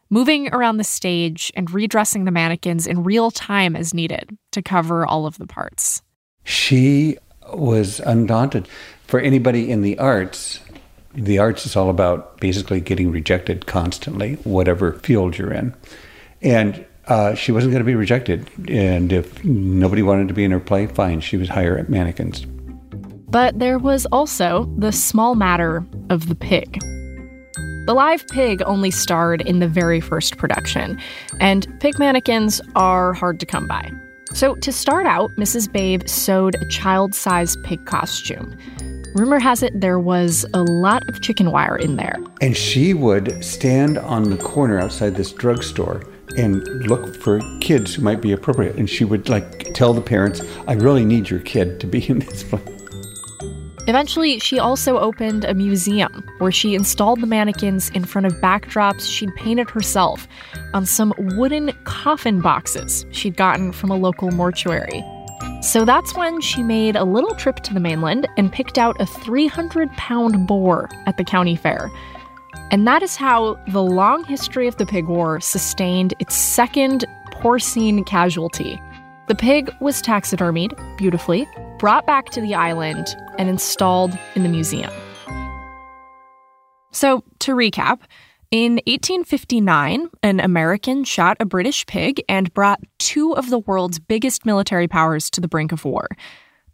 moving 0.10 0.52
around 0.54 0.78
the 0.78 0.84
stage 0.86 1.52
and 1.56 1.70
redressing 1.70 2.24
the 2.24 2.32
mannequins 2.32 2.88
in 2.88 3.04
real 3.04 3.32
time 3.32 3.76
as 3.76 3.94
needed 3.94 4.38
to 4.52 4.62
cover 4.62 5.06
all 5.06 5.26
of 5.26 5.38
the 5.38 5.48
parts. 5.48 6.02
She 6.46 7.18
was 7.52 8.00
undaunted. 8.00 8.70
For 9.08 9.20
anybody 9.20 9.70
in 9.70 9.82
the 9.82 10.00
arts, 10.00 10.62
the 11.14 11.40
arts 11.40 11.66
is 11.66 11.76
all 11.76 11.90
about 11.90 12.40
basically 12.40 12.80
getting 12.80 13.12
rejected 13.12 13.66
constantly, 13.66 14.36
whatever 14.44 14.94
field 14.94 15.38
you're 15.38 15.54
in. 15.54 15.74
And 16.42 16.86
uh, 17.08 17.36
she 17.36 17.52
wasn't 17.52 17.72
going 17.72 17.82
to 17.82 17.86
be 17.86 17.96
rejected. 17.96 18.50
And 18.70 19.12
if 19.12 19.44
nobody 19.44 20.02
wanted 20.02 20.28
to 20.30 20.34
be 20.34 20.44
in 20.44 20.52
her 20.52 20.60
play, 20.60 20.88
fine, 20.88 21.22
she 21.22 21.38
would 21.38 21.50
at 21.50 21.90
mannequins. 21.90 22.46
But 22.46 23.60
there 23.60 23.80
was 23.80 24.06
also 24.12 24.70
the 24.78 24.92
small 24.92 25.36
matter 25.36 25.86
of 26.10 26.28
the 26.28 26.36
pig. 26.36 26.80
The 27.86 27.94
live 27.96 28.28
pig 28.28 28.62
only 28.66 28.92
starred 28.92 29.42
in 29.42 29.60
the 29.60 29.68
very 29.68 30.00
first 30.00 30.38
production, 30.38 31.00
and 31.40 31.68
pig 31.80 31.98
mannequins 31.98 32.62
are 32.76 33.14
hard 33.14 33.40
to 33.40 33.46
come 33.46 33.68
by. 33.68 33.92
So, 34.34 34.56
to 34.56 34.72
start 34.72 35.08
out, 35.08 35.30
Mrs. 35.38 35.72
Bave 35.72 36.08
sewed 36.10 36.56
a 36.56 36.70
child 36.70 37.16
sized 37.16 37.62
pig 37.64 37.86
costume. 37.86 38.56
Rumor 39.14 39.40
has 39.40 39.62
it 39.62 39.80
there 39.80 40.00
was 40.00 40.46
a 40.54 40.64
lot 40.64 41.08
of 41.10 41.22
chicken 41.22 41.52
wire 41.52 41.76
in 41.76 41.98
there. 41.98 42.16
And 42.40 42.56
she 42.56 42.94
would 42.94 43.44
stand 43.44 43.98
on 43.98 44.30
the 44.30 44.38
corner 44.38 44.80
outside 44.80 45.16
this 45.16 45.34
drugstore 45.34 46.04
and 46.38 46.66
look 46.88 47.16
for 47.18 47.42
kids 47.60 47.96
who 47.96 48.04
might 48.04 48.22
be 48.22 48.32
appropriate. 48.32 48.78
And 48.78 48.90
she 48.90 49.04
would 49.04 49.28
like 49.28 49.74
tell 49.74 49.94
the 49.94 50.02
parents, 50.02 50.42
I 50.66 50.74
really 50.74 51.04
need 51.04 51.30
your 51.30 51.42
kid 51.42 51.82
to 51.82 51.88
be 51.88 52.08
in 52.10 52.20
this 52.20 52.44
play. 52.44 52.62
Eventually, 53.88 54.40
she 54.40 54.60
also 54.60 55.00
opened 55.00 55.44
a 55.44 55.54
museum 55.56 56.24
where 56.38 56.52
she 56.52 56.76
installed 56.76 57.20
the 57.20 57.28
mannequins 57.28 57.90
in 57.90 58.06
front 58.06 58.28
of 58.28 58.34
backdrops 58.34 59.12
she'd 59.12 59.36
painted 59.36 59.70
herself 59.70 60.28
on 60.74 60.86
some 60.86 61.14
wooden 61.18 61.74
coffin 61.84 62.40
boxes 62.40 63.06
she'd 63.12 63.36
gotten 63.36 63.74
from 63.74 63.90
a 63.90 63.96
local 63.96 64.32
mortuary. 64.32 65.04
So 65.62 65.86
that's 65.86 66.16
when 66.16 66.42
she 66.42 66.64
made 66.64 66.96
a 66.96 67.04
little 67.04 67.36
trip 67.36 67.58
to 67.58 67.74
the 67.74 67.80
mainland 67.80 68.28
and 68.36 68.52
picked 68.52 68.80
out 68.80 69.00
a 69.00 69.06
300 69.06 69.92
pound 69.92 70.48
boar 70.48 70.90
at 71.06 71.18
the 71.18 71.24
county 71.24 71.56
fair. 71.56 71.92
And 72.72 72.88
that 72.88 73.04
is 73.04 73.16
how 73.16 73.60
the 73.68 73.84
long 73.84 74.24
history 74.24 74.68
of 74.68 74.78
the 74.78 74.88
pig 74.88 75.06
war 75.06 75.40
sustained 75.40 76.16
its 76.18 76.36
second 76.36 77.06
porcine 77.32 78.04
casualty. 78.08 78.82
The 79.28 79.36
pig 79.36 79.72
was 79.80 80.02
taxidermied 80.02 80.74
beautifully, 80.98 81.48
brought 81.78 82.08
back 82.08 82.30
to 82.32 82.42
the 82.42 82.56
island, 82.56 83.16
and 83.38 83.48
installed 83.48 84.18
in 84.34 84.42
the 84.42 84.50
museum. 84.50 84.92
So, 86.92 87.24
to 87.40 87.54
recap, 87.54 88.02
in 88.52 88.74
1859, 88.86 90.10
an 90.24 90.42
American 90.42 91.06
shot 91.06 91.38
a 91.40 91.46
British 91.46 91.86
pig 91.86 92.22
and 92.28 92.54
brought 92.54 92.82
two 93.00 93.32
of 93.34 93.50
the 93.50 93.60
world's 93.60 93.98
biggest 93.98 94.46
military 94.46 94.90
powers 94.90 95.30
to 95.30 95.40
the 95.40 95.48
brink 95.48 95.72
of 95.72 95.86
war. 95.86 96.10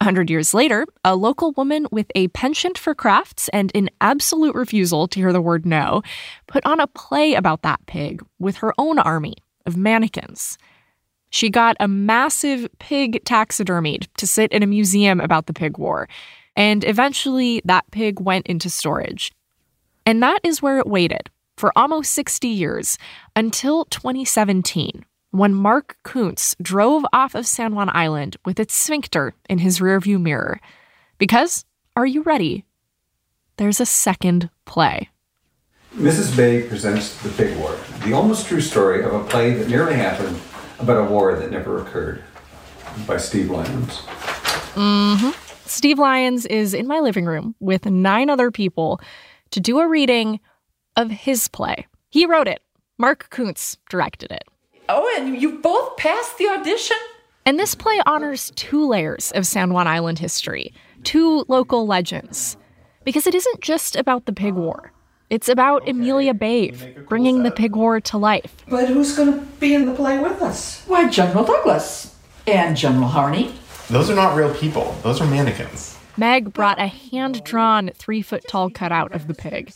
A 0.01 0.03
hundred 0.03 0.31
years 0.31 0.55
later, 0.55 0.87
a 1.05 1.15
local 1.15 1.51
woman 1.51 1.85
with 1.91 2.07
a 2.15 2.29
penchant 2.29 2.79
for 2.79 2.95
crafts 2.95 3.47
and 3.49 3.71
an 3.75 3.91
absolute 4.01 4.55
refusal 4.55 5.07
to 5.07 5.19
hear 5.19 5.31
the 5.31 5.41
word 5.41 5.67
no 5.67 6.01
put 6.47 6.65
on 6.65 6.79
a 6.79 6.87
play 6.87 7.35
about 7.35 7.61
that 7.61 7.85
pig 7.85 8.23
with 8.39 8.57
her 8.57 8.73
own 8.79 8.97
army 8.97 9.35
of 9.67 9.77
mannequins. 9.77 10.57
She 11.29 11.51
got 11.51 11.77
a 11.79 11.87
massive 11.87 12.67
pig 12.79 13.23
taxidermied 13.23 14.07
to 14.17 14.25
sit 14.25 14.51
in 14.51 14.63
a 14.63 14.67
museum 14.67 15.19
about 15.19 15.45
the 15.45 15.53
pig 15.53 15.77
war, 15.77 16.09
and 16.55 16.83
eventually 16.85 17.61
that 17.65 17.85
pig 17.91 18.19
went 18.19 18.47
into 18.47 18.67
storage. 18.67 19.31
And 20.07 20.23
that 20.23 20.39
is 20.43 20.59
where 20.59 20.79
it 20.79 20.87
waited 20.87 21.29
for 21.57 21.73
almost 21.75 22.13
60 22.13 22.47
years 22.47 22.97
until 23.35 23.85
2017, 23.85 25.03
when 25.31 25.53
Mark 25.53 25.97
Kuntz 26.03 26.55
drove 26.61 27.05
off 27.11 27.35
of 27.35 27.47
San 27.47 27.75
Juan 27.75 27.89
Island 27.93 28.37
with 28.45 28.59
its 28.59 28.75
sphincter 28.75 29.33
in 29.49 29.57
his 29.59 29.79
rearview 29.79 30.21
mirror. 30.21 30.61
Because, 31.17 31.65
are 31.95 32.05
you 32.05 32.21
ready? 32.21 32.63
There's 33.57 33.79
a 33.79 33.85
second 33.85 34.49
play. 34.65 35.09
Mrs. 35.95 36.37
Bave 36.37 36.69
presents 36.69 37.19
The 37.23 37.29
Pig 37.29 37.57
War, 37.57 37.75
the 38.03 38.13
almost 38.13 38.47
true 38.47 38.61
story 38.61 39.03
of 39.03 39.13
a 39.13 39.23
play 39.23 39.53
that 39.53 39.67
nearly 39.67 39.95
happened 39.95 40.39
about 40.79 41.07
a 41.07 41.11
war 41.11 41.35
that 41.35 41.49
never 41.49 41.81
occurred 41.81 42.23
by 43.07 43.17
Steve 43.17 43.49
Lyons. 43.49 44.01
Mm-hmm. 44.75 45.31
Steve 45.65 45.97
Lyons 45.97 46.45
is 46.45 46.75
in 46.75 46.87
my 46.87 46.99
living 46.99 47.25
room 47.25 47.55
with 47.59 47.87
nine 47.87 48.29
other 48.29 48.51
people 48.51 49.01
to 49.51 49.59
do 49.59 49.79
a 49.79 49.87
reading 49.87 50.39
of 50.97 51.09
his 51.11 51.47
play. 51.47 51.87
He 52.09 52.25
wrote 52.25 52.49
it. 52.49 52.61
Mark 52.97 53.29
Kuntz 53.29 53.77
directed 53.89 54.31
it. 54.31 54.43
Oh, 54.89 55.15
and 55.17 55.39
you 55.41 55.59
both 55.59 55.95
passed 55.97 56.37
the 56.37 56.49
audition? 56.49 56.97
And 57.45 57.57
this 57.57 57.75
play 57.75 58.01
honors 58.05 58.51
two 58.55 58.85
layers 58.85 59.31
of 59.33 59.47
San 59.47 59.71
Juan 59.71 59.87
Island 59.87 60.19
history, 60.19 60.73
two 61.03 61.45
local 61.47 61.87
legends. 61.87 62.57
Because 63.05 63.25
it 63.27 63.35
isn't 63.35 63.61
just 63.61 63.95
about 63.95 64.25
the 64.25 64.33
pig 64.33 64.55
war. 64.55 64.91
It's 65.29 65.47
about 65.47 65.87
Amelia 65.87 66.33
Bave 66.33 67.05
bringing 67.07 67.43
the 67.43 67.51
pig 67.51 67.75
war 67.75 67.99
to 67.99 68.17
life. 68.17 68.55
But 68.67 68.87
who's 68.87 69.15
going 69.15 69.33
to 69.33 69.45
be 69.59 69.73
in 69.73 69.85
the 69.85 69.93
play 69.93 70.19
with 70.19 70.41
us? 70.41 70.83
Why, 70.87 71.09
General 71.09 71.43
Douglas 71.43 72.15
and 72.47 72.75
General 72.75 73.09
Harney. 73.09 73.53
Those 73.89 74.09
are 74.09 74.15
not 74.15 74.35
real 74.35 74.53
people. 74.55 74.95
Those 75.03 75.21
are 75.21 75.27
mannequins. 75.27 75.97
Meg 76.17 76.51
brought 76.51 76.79
a 76.79 76.87
hand 76.87 77.43
drawn, 77.43 77.91
three 77.95 78.21
foot 78.21 78.43
tall 78.47 78.69
cutout 78.69 79.11
of 79.13 79.27
the 79.27 79.33
pig. 79.33 79.71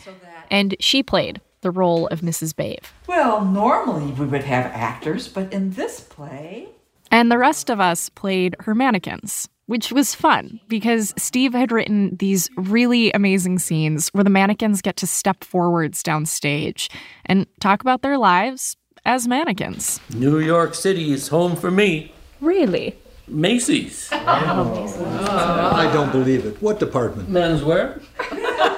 And 0.51 0.75
she 0.79 1.01
played 1.01 1.41
the 1.61 1.71
role 1.71 2.07
of 2.07 2.21
Mrs. 2.21 2.55
Bave. 2.55 2.93
Well, 3.07 3.43
normally 3.43 4.11
we 4.11 4.25
would 4.25 4.43
have 4.43 4.65
actors, 4.67 5.27
but 5.27 5.51
in 5.53 5.71
this 5.71 6.01
play. 6.01 6.67
And 7.09 7.31
the 7.31 7.37
rest 7.37 7.69
of 7.69 7.79
us 7.79 8.09
played 8.09 8.55
her 8.59 8.75
mannequins, 8.75 9.47
which 9.65 9.91
was 9.91 10.15
fun 10.15 10.59
because 10.67 11.13
Steve 11.17 11.53
had 11.53 11.71
written 11.71 12.15
these 12.17 12.49
really 12.55 13.11
amazing 13.11 13.59
scenes 13.59 14.09
where 14.09 14.23
the 14.23 14.29
mannequins 14.29 14.81
get 14.81 14.97
to 14.97 15.07
step 15.07 15.43
forwards 15.43 16.03
downstage 16.03 16.89
and 17.25 17.47
talk 17.59 17.81
about 17.81 18.01
their 18.01 18.17
lives 18.17 18.75
as 19.05 19.27
mannequins. 19.27 19.99
New 20.13 20.39
York 20.39 20.73
City 20.73 21.11
is 21.11 21.27
home 21.27 21.55
for 21.55 21.71
me. 21.71 22.13
Really? 22.39 22.95
Macy's. 23.27 24.09
I 24.11 25.89
don't 25.93 26.11
believe 26.11 26.45
it. 26.45 26.61
What 26.61 26.79
department? 26.79 27.29
Menswear. 27.29 28.01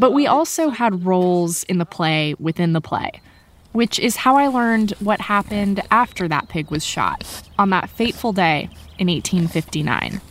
But 0.00 0.14
we 0.14 0.26
also 0.26 0.70
had 0.70 1.04
roles 1.04 1.62
in 1.64 1.76
the 1.76 1.84
play 1.84 2.34
within 2.38 2.72
the 2.72 2.80
play, 2.80 3.20
which 3.72 3.98
is 3.98 4.16
how 4.16 4.36
I 4.38 4.46
learned 4.46 4.92
what 5.00 5.20
happened 5.20 5.82
after 5.90 6.26
that 6.26 6.48
pig 6.48 6.70
was 6.70 6.82
shot 6.82 7.22
on 7.58 7.68
that 7.68 7.90
fateful 7.90 8.32
day 8.32 8.70
in 8.98 9.08
1859. 9.08 10.22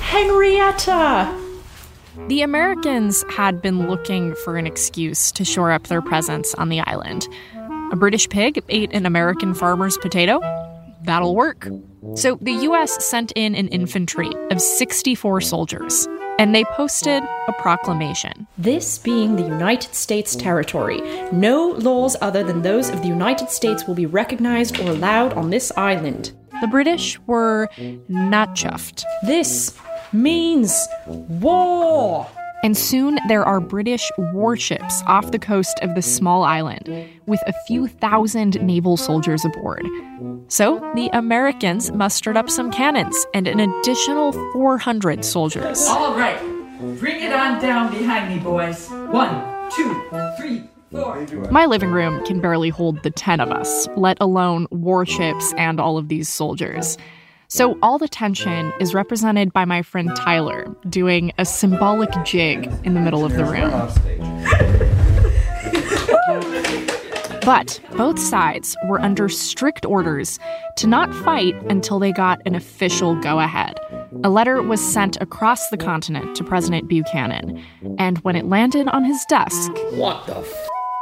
Henrietta! 0.00 1.38
The 2.28 2.40
Americans 2.40 3.22
had 3.28 3.60
been 3.60 3.86
looking 3.86 4.34
for 4.36 4.56
an 4.56 4.66
excuse 4.66 5.30
to 5.32 5.44
shore 5.44 5.70
up 5.70 5.88
their 5.88 6.00
presence 6.00 6.54
on 6.54 6.70
the 6.70 6.80
island. 6.80 7.28
A 7.90 7.96
British 7.96 8.30
pig 8.30 8.62
ate 8.70 8.94
an 8.94 9.04
American 9.04 9.52
farmer's 9.52 9.98
potato? 9.98 10.40
That'll 11.04 11.34
work. 11.34 11.68
So 12.14 12.38
the 12.40 12.52
US 12.52 13.04
sent 13.04 13.32
in 13.36 13.54
an 13.54 13.68
infantry 13.68 14.30
of 14.50 14.62
64 14.62 15.42
soldiers, 15.42 16.08
and 16.42 16.52
they 16.52 16.64
posted 16.64 17.22
a 17.46 17.52
proclamation. 17.52 18.48
This 18.58 18.98
being 18.98 19.36
the 19.36 19.44
United 19.44 19.94
States 19.94 20.34
territory, 20.34 21.00
no 21.30 21.68
laws 21.68 22.16
other 22.20 22.42
than 22.42 22.62
those 22.62 22.88
of 22.88 23.00
the 23.00 23.06
United 23.06 23.48
States 23.48 23.86
will 23.86 23.94
be 23.94 24.06
recognized 24.06 24.80
or 24.80 24.90
allowed 24.90 25.34
on 25.34 25.50
this 25.50 25.70
island. 25.76 26.32
The 26.60 26.66
British 26.66 27.16
were 27.28 27.68
not 28.08 28.56
chuffed. 28.56 29.04
This 29.24 29.78
means 30.12 30.88
war! 31.06 32.26
And 32.64 32.76
soon 32.76 33.18
there 33.26 33.44
are 33.44 33.60
British 33.60 34.10
warships 34.18 35.02
off 35.06 35.32
the 35.32 35.38
coast 35.38 35.78
of 35.82 35.96
the 35.96 36.02
small 36.02 36.44
island 36.44 36.88
with 37.26 37.40
a 37.48 37.52
few 37.66 37.88
thousand 37.88 38.60
naval 38.62 38.96
soldiers 38.96 39.44
aboard. 39.44 39.84
So 40.46 40.78
the 40.94 41.10
Americans 41.12 41.90
mustered 41.90 42.36
up 42.36 42.48
some 42.48 42.70
cannons 42.70 43.26
and 43.34 43.48
an 43.48 43.58
additional 43.58 44.32
400 44.52 45.24
soldiers. 45.24 45.86
All 45.88 46.14
right, 46.14 46.38
bring 47.00 47.20
it 47.20 47.32
on 47.32 47.60
down 47.60 47.90
behind 47.90 48.32
me, 48.32 48.40
boys. 48.40 48.88
One, 48.88 49.70
two, 49.72 50.00
three, 50.38 50.62
four. 50.92 51.26
My 51.50 51.66
living 51.66 51.90
room 51.90 52.24
can 52.26 52.40
barely 52.40 52.68
hold 52.68 53.02
the 53.02 53.10
10 53.10 53.40
of 53.40 53.50
us, 53.50 53.88
let 53.96 54.18
alone 54.20 54.68
warships 54.70 55.52
and 55.56 55.80
all 55.80 55.98
of 55.98 56.06
these 56.08 56.28
soldiers. 56.28 56.96
So 57.54 57.76
all 57.82 57.98
the 57.98 58.08
tension 58.08 58.72
is 58.80 58.94
represented 58.94 59.52
by 59.52 59.66
my 59.66 59.82
friend 59.82 60.10
Tyler 60.16 60.74
doing 60.88 61.32
a 61.36 61.44
symbolic 61.44 62.08
jig 62.24 62.64
in 62.82 62.94
the 62.94 63.00
middle 63.00 63.26
of 63.26 63.34
the 63.34 63.44
room. 63.44 63.70
But 67.44 67.80
both 67.96 68.20
sides 68.20 68.76
were 68.86 69.00
under 69.00 69.28
strict 69.28 69.84
orders 69.84 70.38
to 70.76 70.86
not 70.86 71.12
fight 71.12 71.56
until 71.68 71.98
they 71.98 72.12
got 72.12 72.40
an 72.46 72.54
official 72.54 73.20
go 73.20 73.40
ahead. 73.40 73.80
A 74.22 74.30
letter 74.30 74.62
was 74.62 74.80
sent 74.80 75.20
across 75.20 75.68
the 75.68 75.76
continent 75.76 76.36
to 76.36 76.44
President 76.44 76.88
Buchanan, 76.88 77.60
and 77.98 78.18
when 78.18 78.36
it 78.36 78.46
landed 78.46 78.86
on 78.88 79.04
his 79.04 79.24
desk, 79.26 79.72
What 79.90 80.24
the 80.26 80.36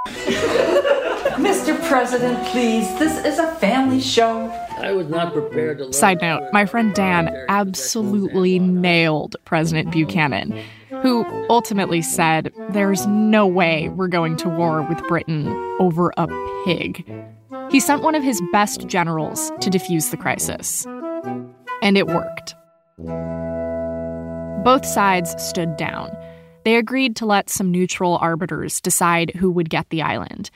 f? 0.06 0.94
Mr. 1.36 1.80
President, 1.88 2.44
please, 2.48 2.86
this 2.98 3.24
is 3.24 3.38
a 3.38 3.54
family 3.56 4.00
show. 4.00 4.48
I 4.78 4.92
was 4.92 5.08
not 5.08 5.32
prepared 5.32 5.78
to. 5.78 5.92
Side 5.92 6.20
note, 6.20 6.48
my 6.52 6.66
friend 6.66 6.94
Dan 6.94 7.34
absolutely 7.48 8.58
nailed 8.58 9.36
President 9.44 9.90
Buchanan, 9.90 10.58
who 11.02 11.24
ultimately 11.48 12.02
said, 12.02 12.52
There's 12.70 13.06
no 13.06 13.46
way 13.46 13.88
we're 13.90 14.08
going 14.08 14.36
to 14.38 14.48
war 14.48 14.82
with 14.82 14.98
Britain 15.08 15.48
over 15.78 16.12
a 16.16 16.26
pig. 16.64 17.04
He 17.70 17.80
sent 17.80 18.02
one 18.02 18.14
of 18.14 18.22
his 18.22 18.42
best 18.52 18.86
generals 18.88 19.52
to 19.60 19.70
defuse 19.70 20.10
the 20.10 20.16
crisis. 20.16 20.86
And 21.82 21.96
it 21.96 22.08
worked. 22.08 22.54
Both 24.64 24.84
sides 24.84 25.34
stood 25.42 25.76
down. 25.76 26.10
They 26.64 26.76
agreed 26.76 27.16
to 27.16 27.26
let 27.26 27.48
some 27.48 27.70
neutral 27.70 28.18
arbiters 28.18 28.80
decide 28.80 29.32
who 29.36 29.50
would 29.50 29.70
get 29.70 29.88
the 29.88 30.02
island. 30.02 30.50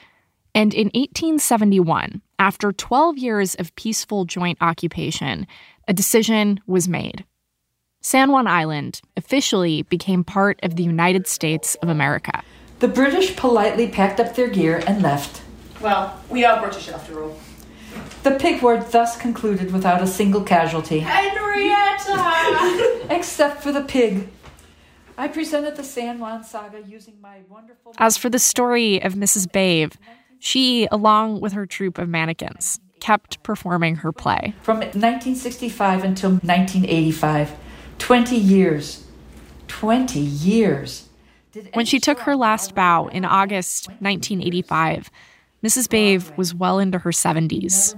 And 0.55 0.73
in 0.73 0.87
1871, 0.95 2.23
after 2.39 2.73
12 2.73 3.19
years 3.19 3.55
of 3.57 3.75
peaceful 3.75 4.25
joint 4.25 4.59
occupation, 4.61 5.47
a 5.89 5.93
decision 5.93 6.61
was 6.67 6.89
made. 6.89 7.25
San 8.01 8.31
Juan 8.31 8.47
Island 8.47 9.01
officially 9.17 9.83
became 9.83 10.23
part 10.23 10.61
of 10.63 10.77
the 10.77 10.85
United 10.85 11.27
States 11.27 11.75
of 11.77 11.89
America. 11.89 12.43
The 12.79 12.89
British 12.89 13.35
politely 13.35 13.89
packed 13.89 14.21
up 14.21 14.37
their 14.37 14.49
gear 14.49 14.83
and 14.87 15.03
left. 15.03 15.43
Well, 15.81 16.21
we 16.31 16.45
are 16.45 16.61
British 16.61 16.89
after 16.89 17.23
all. 17.23 17.37
The 18.23 18.33
pig 18.33 18.63
war 18.63 18.79
thus 18.79 19.17
concluded 19.17 19.73
without 19.73 20.03
a 20.03 20.07
single 20.07 20.43
casualty. 20.43 21.01
Henrietta! 21.01 23.07
Except 23.11 23.63
for 23.63 23.73
the 23.73 23.83
pig. 23.83 24.29
I 25.17 25.29
presented 25.29 25.77
the 25.77 25.85
San 25.85 26.19
Juan 26.19 26.45
saga 26.45 26.83
using 26.83 27.21
my 27.21 27.39
wonderful. 27.49 27.95
As 27.99 28.17
for 28.17 28.29
the 28.29 28.39
story 28.39 29.01
of 29.01 29.15
Mrs. 29.15 29.51
Bave, 29.51 29.97
she, 30.45 30.87
along 30.93 31.41
with 31.41 31.55
her 31.55 31.65
troupe 31.65 31.97
of 31.97 32.07
mannequins, 32.07 32.79
kept 33.01 33.43
performing 33.43 33.97
her 33.97 34.13
play. 34.13 34.55
From 34.61 34.77
1965 34.77 36.05
until 36.05 36.33
1985. 36.33 37.57
20 37.99 38.37
years. 38.37 39.07
20 39.69 40.21
years. 40.21 41.09
When 41.73 41.87
she 41.87 41.99
took 41.99 42.21
her 42.21 42.37
last 42.37 42.75
bow 42.75 43.07
in 43.07 43.25
August 43.25 43.89
1985, 44.01 45.11
Mrs. 45.63 45.89
Bave 45.89 46.31
was 46.37 46.55
well 46.55 46.79
into 46.79 46.99
her 46.99 47.11
70s. 47.11 47.95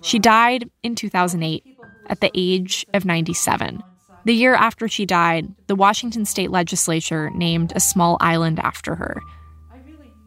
She 0.00 0.18
died 0.18 0.70
in 0.82 0.94
2008 0.94 1.76
at 2.06 2.20
the 2.20 2.30
age 2.34 2.86
of 2.94 3.04
97. 3.04 3.82
The 4.24 4.34
year 4.34 4.54
after 4.54 4.88
she 4.88 5.04
died, 5.04 5.54
the 5.66 5.76
Washington 5.76 6.24
state 6.24 6.50
legislature 6.50 7.28
named 7.34 7.74
a 7.76 7.80
small 7.80 8.16
island 8.18 8.60
after 8.60 8.94
her. 8.94 9.22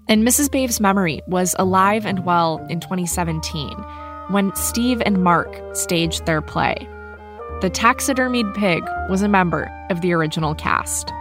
And 0.08 0.24
Mrs. 0.26 0.52
Bave's 0.52 0.80
memory 0.80 1.22
was 1.28 1.56
alive 1.58 2.06
and 2.06 2.26
well 2.26 2.64
in 2.70 2.80
2017 2.80 3.72
when 4.30 4.56
Steve 4.56 5.02
and 5.06 5.24
Mark 5.24 5.62
staged 5.76 6.26
their 6.26 6.42
play. 6.42 6.76
The 7.62 7.70
taxidermied 7.72 8.54
pig 8.56 8.84
was 9.10 9.24
a 9.24 9.28
member 9.28 9.72
of 9.90 10.02
the 10.02 10.14
original 10.14 10.54
cast. 10.54 11.12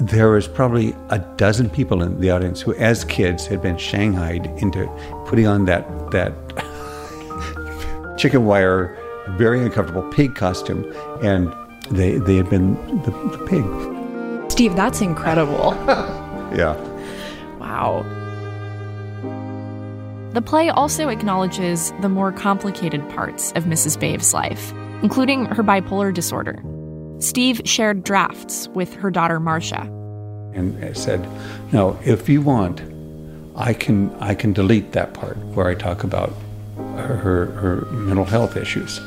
There 0.00 0.30
was 0.30 0.48
probably 0.48 0.96
a 1.10 1.18
dozen 1.36 1.68
people 1.68 2.02
in 2.02 2.20
the 2.20 2.30
audience 2.30 2.60
who, 2.62 2.74
as 2.74 3.04
kids, 3.04 3.46
had 3.46 3.60
been 3.60 3.76
shanghaied 3.76 4.46
into 4.56 4.86
putting 5.26 5.46
on 5.46 5.66
that 5.66 5.86
that 6.10 6.32
chicken 8.18 8.44
wire, 8.46 8.98
very 9.36 9.60
uncomfortable 9.62 10.08
pig 10.10 10.34
costume, 10.34 10.84
and 11.22 11.54
they 11.90 12.18
they 12.18 12.36
had 12.36 12.48
been 12.50 12.74
the, 13.02 13.10
the 13.36 13.44
pig. 13.46 14.50
Steve, 14.50 14.74
that's 14.76 15.00
incredible. 15.00 15.74
Yeah. 16.54 16.76
Wow. 17.74 18.04
The 20.32 20.42
play 20.42 20.68
also 20.68 21.08
acknowledges 21.08 21.92
the 22.00 22.08
more 22.08 22.30
complicated 22.32 23.08
parts 23.10 23.52
of 23.52 23.64
Mrs. 23.64 23.98
Bave's 23.98 24.32
life, 24.34 24.72
including 25.02 25.46
her 25.46 25.62
bipolar 25.62 26.12
disorder. 26.14 26.62
Steve 27.18 27.60
shared 27.64 28.04
drafts 28.04 28.68
with 28.74 28.94
her 28.94 29.10
daughter 29.10 29.40
Marcia. 29.40 29.90
and 30.54 30.84
I 30.84 30.92
said, 30.92 31.26
"No, 31.72 31.98
if 32.04 32.28
you 32.28 32.40
want, 32.42 32.80
I 33.56 33.72
can 33.74 34.14
I 34.20 34.34
can 34.34 34.52
delete 34.52 34.92
that 34.92 35.12
part 35.14 35.36
where 35.54 35.66
I 35.66 35.74
talk 35.74 36.04
about 36.04 36.32
her 36.96 37.16
her, 37.16 37.46
her 37.46 37.76
mental 37.90 38.24
health 38.24 38.56
issues." 38.56 39.00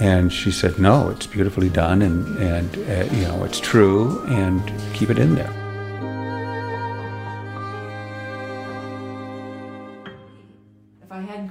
And 0.00 0.30
she 0.32 0.50
said, 0.50 0.78
"No, 0.78 1.08
it's 1.08 1.26
beautifully 1.26 1.70
done, 1.70 2.02
and 2.02 2.36
and 2.38 2.68
uh, 2.76 3.14
you 3.14 3.24
know 3.24 3.44
it's 3.44 3.60
true, 3.60 4.22
and 4.28 4.60
keep 4.92 5.08
it 5.08 5.18
in 5.18 5.34
there." 5.34 5.61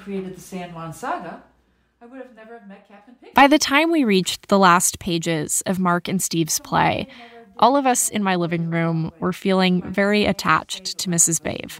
Created 0.04 0.36
the 0.36 0.42
San 0.42 0.74
Juan 0.74 0.94
saga, 0.94 1.44
I 2.02 2.06
would 2.06 2.20
have 2.20 2.36
never 2.36 2.60
met 2.68 2.88
Captain 2.88 3.16
Pig. 3.22 3.34
By 3.36 3.48
the 3.48 3.60
time 3.60 3.92
we 3.92 4.04
reached 4.04 4.48
the 4.48 4.58
last 4.58 5.00
pages 5.00 5.62
of 5.66 5.80
Mark 5.80 6.08
and 6.08 6.22
Steve's 6.22 6.60
play, 6.60 7.08
all 7.58 7.78
of 7.78 7.86
us 7.86 8.10
in 8.10 8.24
my 8.24 8.36
living 8.36 8.72
room 8.72 9.12
were 9.20 9.34
feeling 9.34 9.84
very 9.84 10.26
attached 10.26 10.98
to 10.98 11.10
Mrs. 11.10 11.42
Bave. 11.42 11.80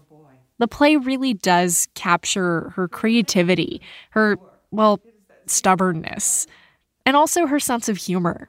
The 0.60 0.68
play 0.68 0.96
really 0.96 1.34
does 1.34 1.88
capture 1.96 2.72
her 2.76 2.88
creativity, 2.88 3.82
her, 4.12 4.38
well, 4.70 5.00
stubbornness, 5.48 6.46
and 7.04 7.18
also 7.18 7.48
her 7.48 7.60
sense 7.60 7.90
of 7.90 7.98
humor. 7.98 8.48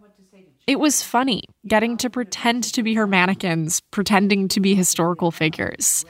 It 0.66 0.78
was 0.78 1.02
funny 1.02 1.44
getting 1.66 1.96
to 1.98 2.10
pretend 2.10 2.64
to 2.64 2.82
be 2.82 2.94
her 2.94 3.06
mannequins, 3.06 3.80
pretending 3.80 4.48
to 4.48 4.60
be 4.60 4.74
historical 4.74 5.30
figures. 5.30 6.04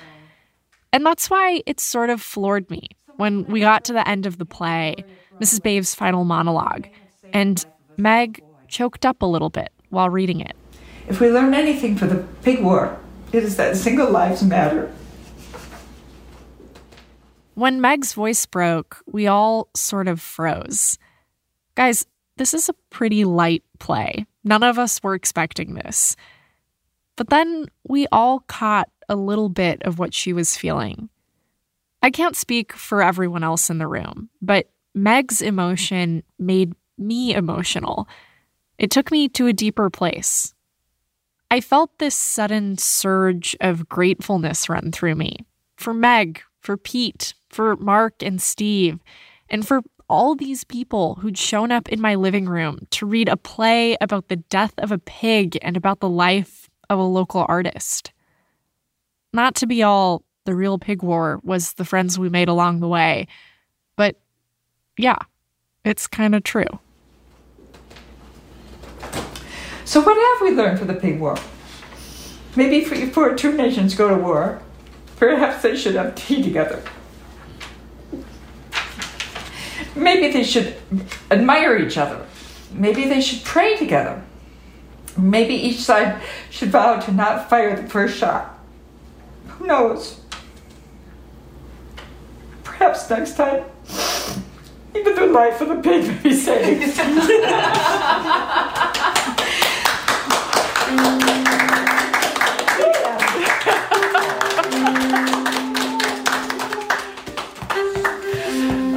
And 0.92 1.06
that's 1.06 1.30
why 1.30 1.62
it 1.66 1.78
sort 1.78 2.10
of 2.10 2.20
floored 2.20 2.68
me 2.68 2.88
when 3.22 3.44
we 3.44 3.60
got 3.60 3.84
to 3.84 3.92
the 3.92 4.06
end 4.08 4.26
of 4.26 4.38
the 4.38 4.44
play, 4.44 4.96
Mrs. 5.40 5.62
Bave's 5.62 5.94
final 5.94 6.24
monologue, 6.24 6.88
and 7.32 7.64
Meg 7.96 8.42
choked 8.66 9.06
up 9.06 9.22
a 9.22 9.26
little 9.26 9.48
bit 9.48 9.70
while 9.90 10.10
reading 10.10 10.40
it. 10.40 10.56
If 11.06 11.20
we 11.20 11.30
learn 11.30 11.54
anything 11.54 11.96
from 11.96 12.08
the 12.08 12.26
pig 12.42 12.64
war, 12.64 12.98
it 13.32 13.44
is 13.44 13.56
that 13.58 13.76
single 13.76 14.10
lives 14.10 14.42
matter. 14.42 14.92
When 17.54 17.80
Meg's 17.80 18.12
voice 18.12 18.44
broke, 18.44 18.98
we 19.06 19.28
all 19.28 19.68
sort 19.76 20.08
of 20.08 20.20
froze. 20.20 20.98
Guys, 21.76 22.04
this 22.38 22.52
is 22.52 22.68
a 22.68 22.74
pretty 22.90 23.24
light 23.24 23.62
play. 23.78 24.26
None 24.42 24.64
of 24.64 24.80
us 24.80 25.00
were 25.00 25.14
expecting 25.14 25.74
this. 25.74 26.16
But 27.14 27.30
then 27.30 27.66
we 27.86 28.08
all 28.10 28.40
caught 28.48 28.90
a 29.08 29.14
little 29.14 29.48
bit 29.48 29.80
of 29.84 30.00
what 30.00 30.12
she 30.12 30.32
was 30.32 30.56
feeling. 30.56 31.08
I 32.02 32.10
can't 32.10 32.36
speak 32.36 32.72
for 32.72 33.02
everyone 33.02 33.44
else 33.44 33.70
in 33.70 33.78
the 33.78 33.86
room, 33.86 34.28
but 34.40 34.68
Meg's 34.94 35.40
emotion 35.40 36.22
made 36.38 36.74
me 36.98 37.32
emotional. 37.34 38.08
It 38.78 38.90
took 38.90 39.10
me 39.10 39.28
to 39.30 39.46
a 39.46 39.52
deeper 39.52 39.88
place. 39.88 40.52
I 41.50 41.60
felt 41.60 41.98
this 41.98 42.16
sudden 42.16 42.78
surge 42.78 43.56
of 43.60 43.88
gratefulness 43.88 44.68
run 44.68 44.90
through 44.90 45.14
me 45.14 45.46
for 45.76 45.94
Meg, 45.94 46.42
for 46.60 46.76
Pete, 46.76 47.34
for 47.50 47.76
Mark 47.76 48.22
and 48.22 48.40
Steve, 48.40 49.00
and 49.48 49.66
for 49.66 49.82
all 50.08 50.34
these 50.34 50.64
people 50.64 51.16
who'd 51.16 51.38
shown 51.38 51.70
up 51.70 51.88
in 51.88 52.00
my 52.00 52.14
living 52.14 52.46
room 52.46 52.86
to 52.90 53.06
read 53.06 53.28
a 53.28 53.36
play 53.36 53.96
about 54.00 54.28
the 54.28 54.36
death 54.36 54.74
of 54.78 54.92
a 54.92 54.98
pig 54.98 55.58
and 55.62 55.76
about 55.76 56.00
the 56.00 56.08
life 56.08 56.68
of 56.90 56.98
a 56.98 57.02
local 57.02 57.46
artist. 57.48 58.12
Not 59.32 59.54
to 59.56 59.66
be 59.66 59.82
all 59.82 60.24
the 60.44 60.54
real 60.54 60.78
pig 60.78 61.02
war 61.02 61.40
was 61.42 61.74
the 61.74 61.84
friends 61.84 62.18
we 62.18 62.28
made 62.28 62.48
along 62.48 62.80
the 62.80 62.88
way, 62.88 63.26
but 63.96 64.16
yeah, 64.96 65.18
it's 65.84 66.06
kind 66.06 66.34
of 66.34 66.42
true. 66.42 66.78
So, 69.84 70.00
what 70.00 70.16
have 70.16 70.48
we 70.48 70.56
learned 70.56 70.78
from 70.78 70.88
the 70.88 70.94
pig 70.94 71.20
war? 71.20 71.36
Maybe 72.56 72.78
if 72.78 73.36
two 73.36 73.52
nations 73.52 73.94
go 73.94 74.08
to 74.08 74.16
war, 74.16 74.60
perhaps 75.16 75.62
they 75.62 75.76
should 75.76 75.94
have 75.94 76.14
tea 76.14 76.42
together. 76.42 76.82
Maybe 79.94 80.32
they 80.32 80.44
should 80.44 80.76
admire 81.30 81.76
each 81.76 81.98
other. 81.98 82.26
Maybe 82.72 83.06
they 83.06 83.20
should 83.20 83.44
pray 83.44 83.76
together. 83.76 84.22
Maybe 85.16 85.54
each 85.54 85.80
side 85.80 86.22
should 86.50 86.70
vow 86.70 86.98
to 87.00 87.12
not 87.12 87.50
fire 87.50 87.76
the 87.76 87.88
first 87.88 88.16
shot. 88.16 88.58
Who 89.48 89.66
knows? 89.66 90.21
Perhaps 92.82 93.10
next 93.10 93.36
time, 93.36 93.64
even 94.92 95.14
the 95.14 95.26
life 95.26 95.60
of 95.60 95.68
the 95.68 95.76
pig 95.76 96.04
may 96.04 96.18
be 96.20 96.34
saved. 96.34 96.98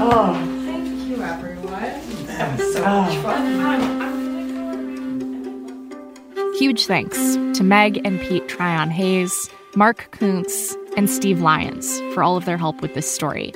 Oh, 0.08 0.34
thank 0.66 0.88
you, 1.08 1.22
everyone. 1.22 2.26
That 2.26 2.58
was 2.58 2.74
so 2.74 2.84
ah. 2.84 3.06
much 3.06 3.18
fun. 3.22 3.46
Huge 6.58 6.88
thanks 6.88 7.18
to 7.58 7.64
Meg 7.64 8.02
and 8.04 8.20
Pete 8.22 8.48
Tryon 8.48 8.90
Hayes, 8.90 9.50
Mark 9.76 10.10
Kuntz, 10.12 10.76
and 10.98 11.08
Steve 11.10 11.42
Lyons 11.42 12.00
for 12.14 12.24
all 12.24 12.36
of 12.38 12.46
their 12.46 12.58
help 12.58 12.82
with 12.82 12.96
this 12.96 13.12
story. 13.14 13.54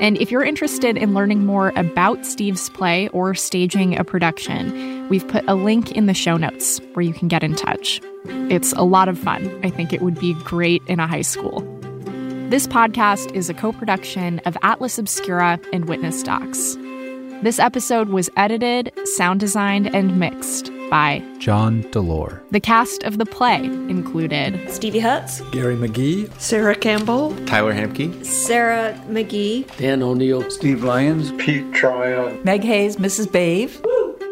And 0.00 0.18
if 0.18 0.30
you're 0.30 0.44
interested 0.44 0.98
in 0.98 1.14
learning 1.14 1.46
more 1.46 1.72
about 1.74 2.26
Steve's 2.26 2.68
play 2.68 3.08
or 3.08 3.34
staging 3.34 3.98
a 3.98 4.04
production, 4.04 5.08
we've 5.08 5.26
put 5.26 5.42
a 5.48 5.54
link 5.54 5.92
in 5.92 6.04
the 6.04 6.12
show 6.12 6.36
notes 6.36 6.80
where 6.92 7.02
you 7.02 7.14
can 7.14 7.28
get 7.28 7.42
in 7.42 7.54
touch. 7.56 8.00
It's 8.50 8.72
a 8.74 8.82
lot 8.82 9.08
of 9.08 9.18
fun. 9.18 9.58
I 9.64 9.70
think 9.70 9.94
it 9.94 10.02
would 10.02 10.20
be 10.20 10.34
great 10.44 10.82
in 10.86 11.00
a 11.00 11.06
high 11.06 11.22
school. 11.22 11.60
This 12.50 12.66
podcast 12.66 13.34
is 13.34 13.48
a 13.48 13.54
co 13.54 13.72
production 13.72 14.38
of 14.40 14.56
Atlas 14.62 14.98
Obscura 14.98 15.58
and 15.72 15.86
Witness 15.86 16.22
Docs. 16.22 16.76
This 17.42 17.58
episode 17.58 18.10
was 18.10 18.28
edited, 18.36 18.92
sound 19.04 19.40
designed, 19.40 19.94
and 19.94 20.20
mixed 20.20 20.70
by 20.90 21.22
John 21.38 21.82
Delore. 21.84 22.40
The 22.50 22.60
cast 22.60 23.02
of 23.04 23.18
the 23.18 23.26
play 23.26 23.64
included 23.64 24.70
Stevie 24.70 25.00
Hutz, 25.00 25.40
Gary 25.52 25.76
McGee, 25.76 26.30
Sarah 26.40 26.74
Campbell, 26.74 27.34
Tyler 27.46 27.74
Hamke, 27.74 28.24
Sarah 28.24 28.92
McGee, 29.08 29.66
Dan 29.76 30.02
O'Neill, 30.02 30.48
Steve 30.50 30.84
Lyons, 30.84 31.32
Pete 31.32 31.72
Tryon, 31.72 32.42
Meg 32.44 32.62
Hayes, 32.62 32.96
Mrs. 32.96 33.30
Bave. 33.30 33.80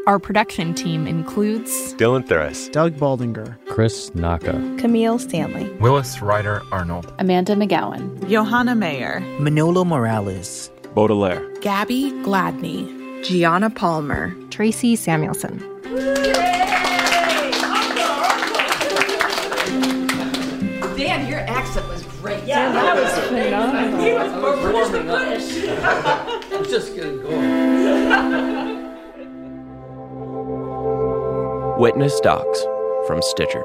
Our 0.07 0.19
production 0.19 0.75
team 0.75 1.07
includes 1.07 1.95
Dylan 1.95 2.27
Thuras, 2.27 2.71
Doug 2.71 2.93
Baldinger, 2.95 3.57
Chris 3.69 4.15
Naka, 4.15 4.53
Camille 4.79 5.19
Stanley, 5.19 5.71
Willis 5.81 6.21
Ryder 6.21 6.61
Arnold, 6.71 7.11
Amanda 7.19 7.55
McGowan, 7.55 8.29
Johanna 8.29 8.75
Mayer, 8.75 9.21
Manolo 9.41 9.83
Morales, 9.83 10.71
Baudelaire, 10.95 11.43
Gabby 11.63 12.11
Gladney, 12.23 13.25
Gianna 13.25 13.71
Palmer, 13.71 14.35
Tracy 14.51 14.95
Samuelson. 14.95 15.74
Dan, 20.97 21.29
your 21.29 21.41
accent 21.41 21.87
was 21.89 22.03
great. 22.21 22.43
Yeah, 22.45 22.73
that 22.73 22.97
was 22.97 23.13
phenomenal. 23.29 24.01
He 24.03 24.13
was 24.13 24.33
more 24.33 24.57
British 24.57 24.89
than 24.89 25.07
British. 25.07 25.69
I 25.85 26.57
was 26.59 26.69
just 26.69 26.95
getting 26.97 27.23
going. 27.23 28.85
Witness 31.79 32.19
Docs 32.21 32.65
from 33.07 33.23
Stitcher. 33.23 33.65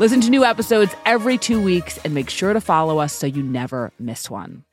Listen 0.00 0.20
to 0.22 0.28
new 0.28 0.44
episodes 0.44 0.92
every 1.06 1.38
two 1.38 1.62
weeks 1.62 1.98
and 1.98 2.14
make 2.14 2.28
sure 2.28 2.52
to 2.52 2.60
follow 2.60 2.98
us 2.98 3.12
so 3.12 3.28
you 3.28 3.44
never 3.44 3.92
miss 4.00 4.28
one. 4.28 4.64